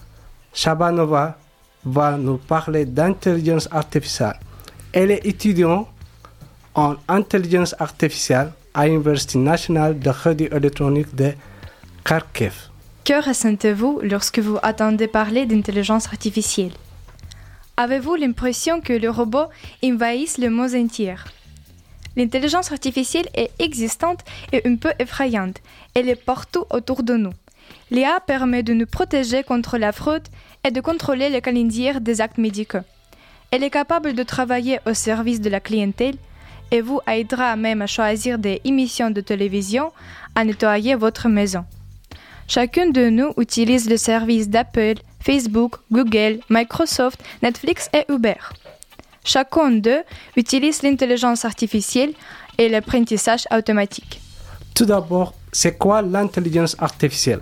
Shabanova 0.53 1.39
va 1.85 2.17
nous 2.17 2.39
parler 2.39 2.85
d'intelligence 2.85 3.69
artificielle. 3.71 4.39
Elle 4.93 5.13
est 5.13 5.25
étudiante 5.25 5.89
en 6.75 6.97
intelligence 7.09 7.75
artificielle 7.79 8.51
à 8.75 8.87
l'Université 8.87 9.39
nationale 9.39 9.99
de 9.99 10.11
radio 10.11 10.49
électronique 10.55 11.15
de 11.15 11.33
Kharkiv. 12.05 12.55
Que 13.05 13.25
ressentez-vous 13.27 14.01
lorsque 14.03 14.41
vous 14.41 14.59
attendez 14.63 15.07
parler 15.07 15.47
d'intelligence 15.47 16.07
artificielle? 16.07 16.73
Avez-vous 17.81 18.17
l'impression 18.17 18.81
que 18.81 18.93
le 18.93 19.09
robot 19.09 19.47
envahisse 19.85 20.39
le 20.39 20.51
monde 20.51 20.75
entier? 20.75 21.15
L'intelligence 22.17 22.73
artificielle 22.73 23.29
est 23.35 23.53
existante 23.61 24.25
et 24.53 24.63
un 24.67 24.75
peu 24.75 24.91
effrayante. 24.99 25.59
Elle 25.95 26.09
est 26.09 26.21
partout 26.21 26.65
autour 26.71 27.05
de 27.05 27.15
nous. 27.15 27.31
L'IA 27.93 28.19
permet 28.19 28.65
de 28.65 28.73
nous 28.73 28.87
protéger 28.87 29.45
contre 29.45 29.79
la 29.79 29.93
fraude 29.93 30.27
et 30.65 30.73
de 30.73 30.81
contrôler 30.81 31.31
le 31.31 31.39
calendrier 31.39 32.01
des 32.01 32.21
actes 32.21 32.39
médicaux. 32.39 32.83
Elle 33.53 33.63
est 33.63 33.71
capable 33.71 34.13
de 34.15 34.25
travailler 34.25 34.81
au 34.85 34.93
service 34.93 35.41
de 35.41 35.49
la 35.49 35.61
clientèle 35.61 36.17
et 36.73 36.81
vous 36.81 37.01
aidera 37.07 37.55
même 37.55 37.83
à 37.83 37.87
choisir 37.87 38.41
des 38.41 38.61
émissions 38.65 39.13
de 39.13 39.21
télévision, 39.21 39.93
à 40.35 40.45
nettoyer 40.45 40.97
votre 40.97 41.29
maison. 41.29 41.65
Chacun 42.49 42.91
de 42.91 43.09
nous 43.09 43.33
utilise 43.39 43.89
le 43.89 43.99
service 43.99 44.49
d'Apple, 44.49 44.95
Facebook, 45.21 45.77
Google, 45.91 46.41
Microsoft, 46.49 47.21
Netflix 47.43 47.89
et 47.93 48.05
Uber. 48.11 48.37
Chacun 49.25 49.71
d'eux 49.73 50.03
utilise 50.37 50.83
l'intelligence 50.83 51.45
artificielle 51.45 52.13
et 52.57 52.69
l'apprentissage 52.69 53.47
automatique. 53.53 54.21
Tout 54.75 54.87
d'abord, 54.87 55.35
c'est 55.53 55.77
quoi 55.77 56.03
l'intelligence 56.03 56.77
artificielle? 56.79 57.41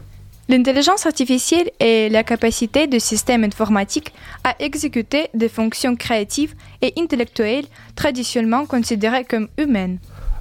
L'intelligence 0.49 1.07
artificielle 1.07 1.71
est 1.81 2.09
la 2.09 2.23
capacité 2.23 2.87
du 2.87 3.01
système 3.01 3.43
informatique 3.43 4.13
à 4.45 4.55
exécuter 4.61 5.29
des 5.35 5.49
fonctions 5.49 5.97
créatives 5.97 6.55
et 6.83 6.93
intellectuelles 6.97 7.67
traditionnellement 7.97 8.65
considérées 8.65 9.25
comme 9.25 9.49
humaines. 9.59 9.99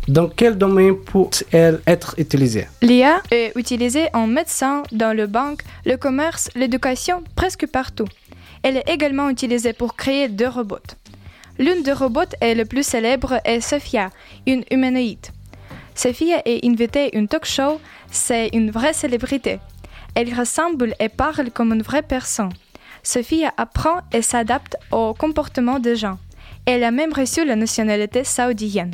Dans 0.07 0.29
quel 0.29 0.55
domaine 0.55 0.97
peut-elle 0.97 1.81
être 1.87 2.13
utilisée? 2.19 2.67
L'IA 2.83 3.23
est 3.31 3.51
utilisée 3.55 4.07
en 4.13 4.27
médecine, 4.27 4.83
dans 4.91 5.17
le 5.17 5.25
banque, 5.25 5.61
le 5.83 5.97
commerce, 5.97 6.49
l'éducation, 6.53 7.23
presque 7.35 7.65
partout. 7.65 8.07
Elle 8.61 8.77
est 8.77 8.87
également 8.87 9.29
utilisée 9.29 9.73
pour 9.73 9.95
créer 9.95 10.29
deux 10.29 10.47
robots. 10.47 10.77
L'une 11.57 11.81
des 11.81 11.93
robots 11.93 12.35
est 12.39 12.53
le 12.53 12.65
plus 12.65 12.85
célèbre 12.85 13.39
est 13.45 13.61
Sophia, 13.61 14.11
une 14.45 14.63
humanoïde. 14.69 15.25
Sophia 15.95 16.41
est 16.45 16.63
invitée 16.63 17.09
à 17.11 17.17
une 17.17 17.27
talk 17.27 17.45
show, 17.45 17.79
c'est 18.11 18.49
une 18.53 18.69
vraie 18.69 18.93
célébrité. 18.93 19.59
Elle 20.13 20.37
ressemble 20.37 20.93
et 20.99 21.09
parle 21.09 21.49
comme 21.49 21.73
une 21.73 21.81
vraie 21.81 22.03
personne. 22.03 22.53
Sophie 23.01 23.45
apprend 23.57 24.01
et 24.13 24.21
s'adapte 24.21 24.77
au 24.91 25.15
comportement 25.15 25.79
des 25.79 25.95
gens. 25.95 26.19
Elle 26.67 26.83
a 26.83 26.91
même 26.91 27.13
reçu 27.13 27.43
la 27.43 27.55
nationalité 27.55 28.23
saoudienne. 28.23 28.93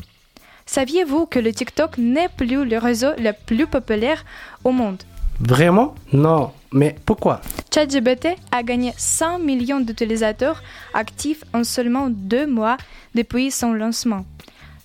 Saviez-vous 0.72 1.26
que 1.26 1.38
le 1.38 1.52
TikTok 1.52 1.98
n'est 1.98 2.30
plus 2.30 2.64
le 2.64 2.78
réseau 2.78 3.10
le 3.18 3.34
plus 3.34 3.68
populaire 3.68 4.24
au 4.64 4.72
monde? 4.72 5.04
Vraiment? 5.42 5.96
Non. 6.14 6.54
Mais 6.72 6.96
pourquoi? 7.06 7.42
ChatGPT 7.74 8.38
a 8.54 8.64
gagné 8.64 8.94
100 8.96 9.40
millions 9.40 9.82
d'utilisateurs 9.82 10.64
actifs 10.94 11.44
en 11.54 11.66
seulement 11.66 12.08
deux 12.10 12.48
mois 12.48 12.78
depuis 13.16 13.52
son 13.52 13.74
lancement. 13.74 14.24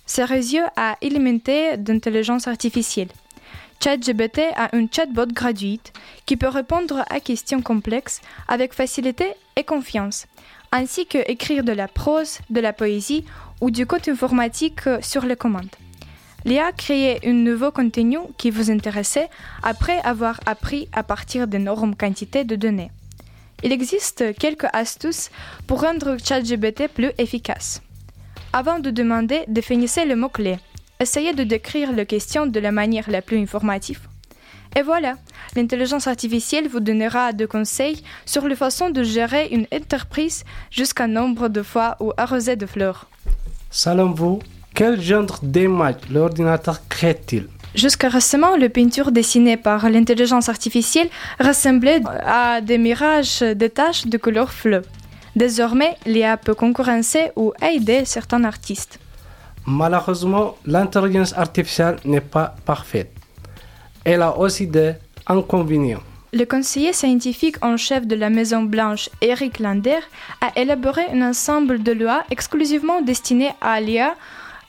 Ce 0.05 0.21
réseau 0.21 0.59
a 0.75 0.97
alimenté 1.01 1.77
d'intelligence 1.77 2.49
artificielle. 2.49 3.07
ChatGPT 3.81 4.41
a 4.57 4.75
une 4.75 4.89
chatbot 4.91 5.27
gratuite 5.27 5.93
qui 6.25 6.35
peut 6.35 6.49
répondre 6.49 7.05
à 7.09 7.21
questions 7.21 7.61
complexes 7.61 8.19
avec 8.49 8.73
facilité 8.73 9.27
et 9.55 9.63
confiance, 9.63 10.27
ainsi 10.73 11.05
que 11.05 11.19
écrire 11.31 11.63
de 11.63 11.71
la 11.71 11.87
prose, 11.87 12.39
de 12.49 12.59
la 12.59 12.73
poésie 12.73 13.23
ou 13.61 13.71
du 13.71 13.85
code 13.85 14.07
informatique 14.09 14.81
sur 15.01 15.25
les 15.25 15.35
commandes. 15.35 15.75
L'IA 16.45 16.71
crée 16.71 17.19
un 17.25 17.33
nouveau 17.33 17.71
contenu 17.71 18.19
qui 18.37 18.51
vous 18.51 18.71
intéresse 18.71 19.19
après 19.63 19.99
avoir 19.99 20.39
appris 20.45 20.87
à 20.93 21.03
partir 21.03 21.47
d'énormes 21.47 21.95
quantités 21.95 22.43
de 22.43 22.55
données. 22.55 22.91
Il 23.63 23.71
existe 23.71 24.35
quelques 24.37 24.67
astuces 24.71 25.29
pour 25.65 25.81
rendre 25.81 26.17
ChatGPT 26.23 26.87
plus 26.87 27.11
efficace. 27.17 27.81
Avant 28.53 28.79
de 28.79 28.91
demander, 28.91 29.43
définissez 29.47 30.05
le 30.05 30.15
mot-clé. 30.15 30.57
Essayez 30.99 31.33
de 31.33 31.43
décrire 31.43 31.91
la 31.91 32.05
question 32.05 32.45
de 32.45 32.59
la 32.59 32.71
manière 32.71 33.09
la 33.09 33.21
plus 33.21 33.39
informative. 33.39 34.07
Et 34.75 34.83
voilà, 34.83 35.15
l'intelligence 35.55 36.07
artificielle 36.07 36.67
vous 36.67 36.79
donnera 36.79 37.33
des 37.33 37.47
conseils 37.47 38.03
sur 38.25 38.47
la 38.47 38.55
façon 38.55 38.89
de 38.89 39.03
gérer 39.03 39.47
une 39.51 39.67
entreprise 39.73 40.43
jusqu'à 40.69 41.07
nombre 41.07 41.49
de 41.49 41.63
fois 41.63 41.97
ou 41.99 42.13
arroser 42.15 42.55
de 42.55 42.65
fleurs. 42.65 43.09
Selon 43.69 44.11
vous, 44.11 44.39
quel 44.73 45.01
genre 45.01 45.39
d'image 45.41 45.95
l'ordinateur 46.09 46.79
crée-t-il? 46.87 47.47
Jusqu'à 47.75 48.09
récemment, 48.09 48.55
les 48.55 48.69
peintures 48.69 49.11
dessinées 49.11 49.57
par 49.57 49.89
l'intelligence 49.89 50.49
artificielle 50.49 51.09
ressemblaient 51.39 52.01
à 52.25 52.61
des 52.61 52.77
mirages 52.77 53.41
de 53.41 53.67
taches 53.67 54.07
de 54.07 54.17
couleur 54.17 54.51
fleu. 54.51 54.81
Désormais, 55.35 55.95
l'IA 56.05 56.37
peut 56.37 56.55
concurrencer 56.55 57.31
ou 57.35 57.53
aider 57.61 58.05
certains 58.05 58.43
artistes. 58.43 58.99
Malheureusement, 59.67 60.55
l'intelligence 60.65 61.33
artificielle 61.37 61.97
n'est 62.05 62.21
pas 62.21 62.55
parfaite. 62.65 63.11
Elle 64.03 64.21
a 64.21 64.35
aussi 64.37 64.65
des 64.65 64.93
inconvénients. 65.27 66.06
Le 66.33 66.45
conseiller 66.45 66.93
scientifique 66.93 67.55
en 67.63 67.77
chef 67.77 68.05
de 68.05 68.15
la 68.15 68.29
Maison 68.29 68.63
Blanche, 68.63 69.09
Eric 69.21 69.59
Lander, 69.59 69.99
a 70.41 70.51
élaboré 70.59 71.03
un 71.11 71.21
ensemble 71.21 71.81
de 71.81 71.91
lois 71.91 72.23
exclusivement 72.31 73.01
destinées 73.01 73.51
à 73.61 73.79
l'IA 73.79 74.15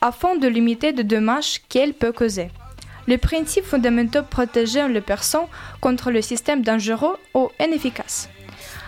afin 0.00 0.36
de 0.36 0.46
limiter 0.46 0.92
les 0.92 1.04
dommages 1.04 1.60
qu'elle 1.68 1.94
peut 1.94 2.12
causer. 2.12 2.50
Les 3.06 3.18
principes 3.18 3.64
fondamentaux 3.64 4.22
protégeant 4.22 4.86
les 4.86 5.00
personnes 5.00 5.46
contre 5.80 6.10
le 6.10 6.22
système 6.22 6.62
dangereux 6.62 7.16
ou 7.34 7.48
inefficace. 7.58 8.28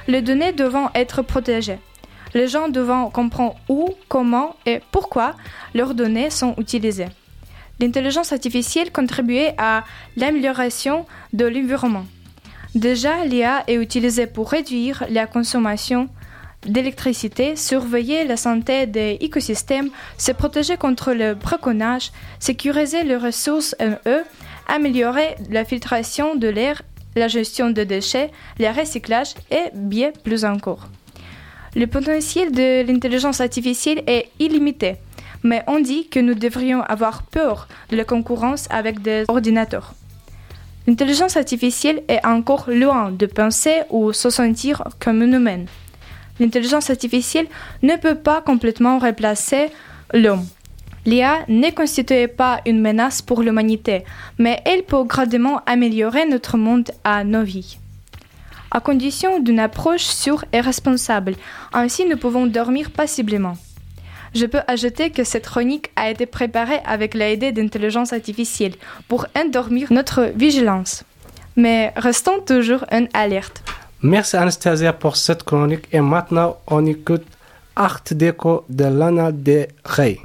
Les 0.06 0.22
données 0.22 0.52
devant 0.52 0.90
être 0.94 1.22
protégées 1.22 1.78
les 2.34 2.48
gens 2.48 2.68
devant 2.68 3.10
comprendre 3.10 3.56
où, 3.68 3.88
comment 4.08 4.56
et 4.66 4.80
pourquoi 4.90 5.34
leurs 5.74 5.94
données 5.94 6.30
sont 6.30 6.54
utilisées. 6.58 7.08
L'intelligence 7.80 8.32
artificielle 8.32 8.92
contribuait 8.92 9.54
à 9.58 9.84
l'amélioration 10.16 11.06
de 11.32 11.46
l'environnement. 11.46 12.04
Déjà, 12.74 13.24
l'IA 13.24 13.64
est 13.66 13.74
utilisée 13.74 14.26
pour 14.26 14.50
réduire 14.50 15.04
la 15.10 15.26
consommation 15.26 16.08
d'électricité, 16.66 17.56
surveiller 17.56 18.24
la 18.24 18.36
santé 18.36 18.86
des 18.86 19.18
écosystèmes, 19.20 19.90
se 20.18 20.30
protéger 20.30 20.76
contre 20.76 21.12
le 21.12 21.34
braconnage, 21.34 22.12
sécuriser 22.38 23.02
les 23.02 23.16
ressources 23.16 23.74
en 23.80 23.94
eux, 24.06 24.22
améliorer 24.68 25.36
la 25.50 25.64
filtration 25.64 26.36
de 26.36 26.48
l'air, 26.48 26.82
la 27.16 27.28
gestion 27.28 27.70
des 27.70 27.86
déchets, 27.86 28.30
le 28.58 28.68
recyclage 28.68 29.34
et 29.50 29.70
bien 29.74 30.12
plus 30.22 30.44
encore. 30.44 30.86
Le 31.74 31.86
potentiel 31.86 32.52
de 32.52 32.86
l'intelligence 32.86 33.40
artificielle 33.40 34.04
est 34.06 34.28
illimité, 34.38 34.96
mais 35.42 35.64
on 35.66 35.80
dit 35.80 36.08
que 36.08 36.20
nous 36.20 36.34
devrions 36.34 36.82
avoir 36.82 37.24
peur 37.24 37.68
de 37.88 37.96
la 37.96 38.04
concurrence 38.04 38.66
avec 38.70 39.02
des 39.02 39.24
ordinateurs. 39.28 39.94
L'intelligence 40.90 41.36
artificielle 41.36 42.02
est 42.08 42.26
encore 42.26 42.64
loin 42.68 43.12
de 43.12 43.26
penser 43.26 43.82
ou 43.90 44.12
se 44.12 44.28
sentir 44.28 44.82
comme 44.98 45.22
un 45.22 45.32
humain. 45.32 45.66
L'intelligence 46.40 46.90
artificielle 46.90 47.46
ne 47.84 47.94
peut 47.94 48.16
pas 48.16 48.40
complètement 48.40 48.98
remplacer 48.98 49.68
l'homme. 50.12 50.44
L'IA 51.06 51.44
ne 51.46 51.70
constitue 51.70 52.26
pas 52.26 52.60
une 52.66 52.80
menace 52.80 53.22
pour 53.22 53.42
l'humanité, 53.42 54.02
mais 54.36 54.60
elle 54.64 54.82
peut 54.82 55.04
graduellement 55.04 55.62
améliorer 55.64 56.26
notre 56.26 56.56
monde 56.56 56.90
à 57.04 57.22
nos 57.22 57.44
vies 57.44 57.78
à 58.72 58.80
condition 58.80 59.40
d'une 59.40 59.58
approche 59.58 60.04
sûre 60.04 60.44
et 60.52 60.60
responsable. 60.60 61.34
Ainsi, 61.72 62.04
nous 62.04 62.16
pouvons 62.16 62.46
dormir 62.46 62.92
passiblement. 62.92 63.56
Je 64.34 64.46
peux 64.46 64.60
ajouter 64.68 65.10
que 65.10 65.24
cette 65.24 65.46
chronique 65.46 65.90
a 65.96 66.10
été 66.10 66.26
préparée 66.26 66.80
avec 66.84 67.14
l'aide 67.14 67.54
d'intelligence 67.54 68.12
artificielle 68.12 68.74
pour 69.08 69.26
endormir 69.36 69.92
notre 69.92 70.30
vigilance. 70.34 71.04
Mais 71.56 71.92
restons 71.96 72.40
toujours 72.40 72.84
en 72.92 73.06
alerte. 73.12 73.62
Merci 74.02 74.36
Anastasia 74.36 74.92
pour 74.92 75.16
cette 75.16 75.42
chronique 75.42 75.86
et 75.92 76.00
maintenant 76.00 76.56
on 76.68 76.86
écoute 76.86 77.24
Art 77.76 78.02
déco 78.10 78.64
de 78.68 78.84
Lana 78.84 79.32
de 79.32 79.66
Rey. 79.84 80.18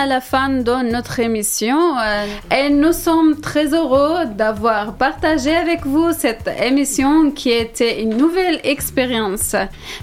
À 0.00 0.06
la 0.06 0.20
fin 0.22 0.48
de 0.48 0.90
notre 0.90 1.20
émission 1.20 1.76
euh, 1.98 2.26
et 2.58 2.70
nous 2.70 2.92
sommes 2.94 3.38
très 3.40 3.74
heureux 3.74 4.24
d'avoir 4.34 4.94
partagé 4.94 5.54
avec 5.54 5.84
vous 5.84 6.08
cette 6.16 6.48
émission 6.62 7.30
qui 7.32 7.50
était 7.50 8.02
une 8.02 8.16
nouvelle 8.16 8.60
expérience. 8.64 9.54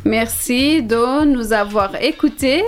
Merci 0.05 0.83
de 0.83 1.25
nous 1.25 1.51
avoir 1.51 1.89
écoutés. 2.01 2.63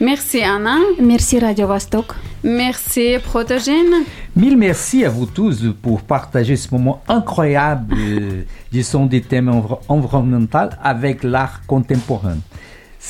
Merci 0.00 0.40
Anna. 0.42 0.76
Merci 1.00 1.40
Radio 1.40 1.66
Vostok. 1.66 2.12
Merci 2.44 3.16
Protogène. 3.24 4.04
Mille 4.36 4.56
merci 4.56 5.04
à 5.04 5.08
vous 5.08 5.26
tous 5.26 5.64
pour 5.82 6.02
partager 6.02 6.54
ce 6.54 6.72
moment 6.72 7.02
incroyable, 7.08 7.96
euh, 7.98 8.42
disons, 8.70 9.06
des 9.06 9.20
thèmes 9.22 9.48
env- 9.48 9.78
environnementaux 9.88 10.70
avec 10.82 11.24
l'art 11.24 11.62
contemporain. 11.66 12.36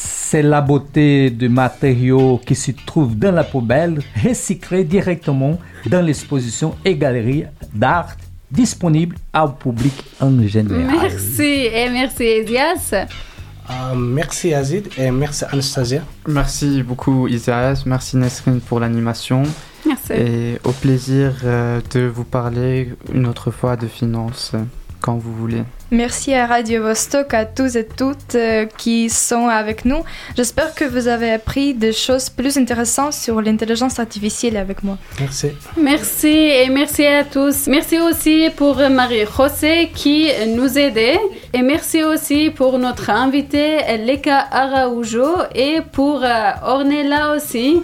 C'est 0.01 0.43
la 0.43 0.61
beauté 0.61 1.31
de 1.31 1.49
matériaux 1.49 2.41
qui 2.45 2.55
se 2.55 2.71
trouvent 2.87 3.17
dans 3.17 3.33
la 3.33 3.45
poubelle, 3.45 4.01
recyclés 4.23 4.85
directement 4.85 5.59
dans 5.87 6.03
l'exposition 6.05 6.77
et 6.85 6.95
galeries 6.95 7.45
d'art 7.75 8.15
disponibles 8.51 9.17
au 9.35 9.49
public 9.49 9.95
en 10.21 10.47
général. 10.47 10.87
Merci 11.03 11.43
et 11.43 11.91
merci 11.91 12.23
Esias. 12.23 12.93
Euh, 12.93 13.95
merci 13.97 14.55
Azid 14.55 14.89
et 14.97 15.11
merci 15.11 15.45
Anastasia. 15.51 16.03
Merci 16.27 16.83
beaucoup 16.83 17.27
Isaïas, 17.27 17.83
merci 17.85 18.17
Nesrine 18.17 18.61
pour 18.61 18.81
l'animation 18.81 19.43
Merci. 19.87 20.13
et 20.13 20.59
au 20.65 20.73
plaisir 20.73 21.33
euh, 21.45 21.81
de 21.95 22.07
vous 22.07 22.25
parler 22.25 22.91
une 23.13 23.27
autre 23.27 23.51
fois 23.51 23.77
de 23.77 23.87
finances 23.87 24.53
quand 25.01 25.17
vous 25.17 25.33
voulez. 25.33 25.63
Merci 25.91 26.35
à 26.35 26.47
Radio 26.47 26.83
Vostok, 26.83 27.33
à 27.33 27.47
tous 27.47 27.77
et 27.77 27.87
toutes 27.87 28.35
euh, 28.35 28.67
qui 28.77 29.09
sont 29.09 29.49
avec 29.49 29.85
nous. 29.87 30.03
J'espère 30.37 30.75
que 30.75 30.85
vous 30.85 31.09
avez 31.09 31.31
appris 31.31 31.73
des 31.73 31.93
choses 31.93 32.29
plus 32.29 32.59
intéressantes 32.59 33.15
sur 33.15 33.41
l'intelligence 33.41 33.99
artificielle 33.99 34.57
avec 34.59 34.83
moi. 34.83 34.99
Merci. 35.19 35.49
Merci 35.81 36.29
et 36.29 36.69
merci 36.69 37.07
à 37.07 37.25
tous. 37.25 37.67
Merci 37.69 37.99
aussi 37.99 38.51
pour 38.55 38.77
Marie-José 38.77 39.91
qui 39.95 40.29
nous 40.49 40.77
aidait. 40.77 41.19
Et 41.55 41.63
merci 41.63 42.05
aussi 42.05 42.51
pour 42.51 42.79
notre 42.79 43.09
invité 43.09 43.79
Leka 44.07 44.39
Araujo 44.51 45.29
et 45.55 45.79
pour 45.93 46.23
euh, 46.23 46.51
Ornella 46.65 47.35
aussi. 47.35 47.83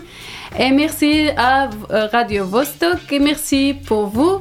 Et 0.57 0.71
merci 0.71 1.31
à 1.37 1.69
euh, 1.91 2.07
Radio 2.13 2.45
Vostok 2.45 3.11
et 3.11 3.19
merci 3.19 3.75
pour 3.87 4.07
vous, 4.07 4.41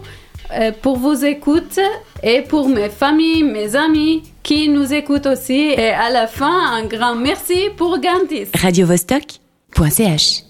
pour 0.82 0.98
vos 0.98 1.14
écoutes 1.14 1.80
et 2.22 2.42
pour 2.42 2.70
mes 2.70 2.90
familles, 2.90 3.44
mes 3.44 3.76
amis 3.76 4.24
qui 4.44 4.70
nous 4.70 4.94
écoutent 4.94 5.26
aussi. 5.26 5.74
Et 5.78 5.90
à 5.90 6.10
la 6.10 6.28
fin, 6.28 6.74
un 6.74 6.86
grand 6.86 7.16
merci 7.16 7.70
pour 7.78 8.00
Gantis. 8.00 8.48
radiovostok.ch 8.62 10.44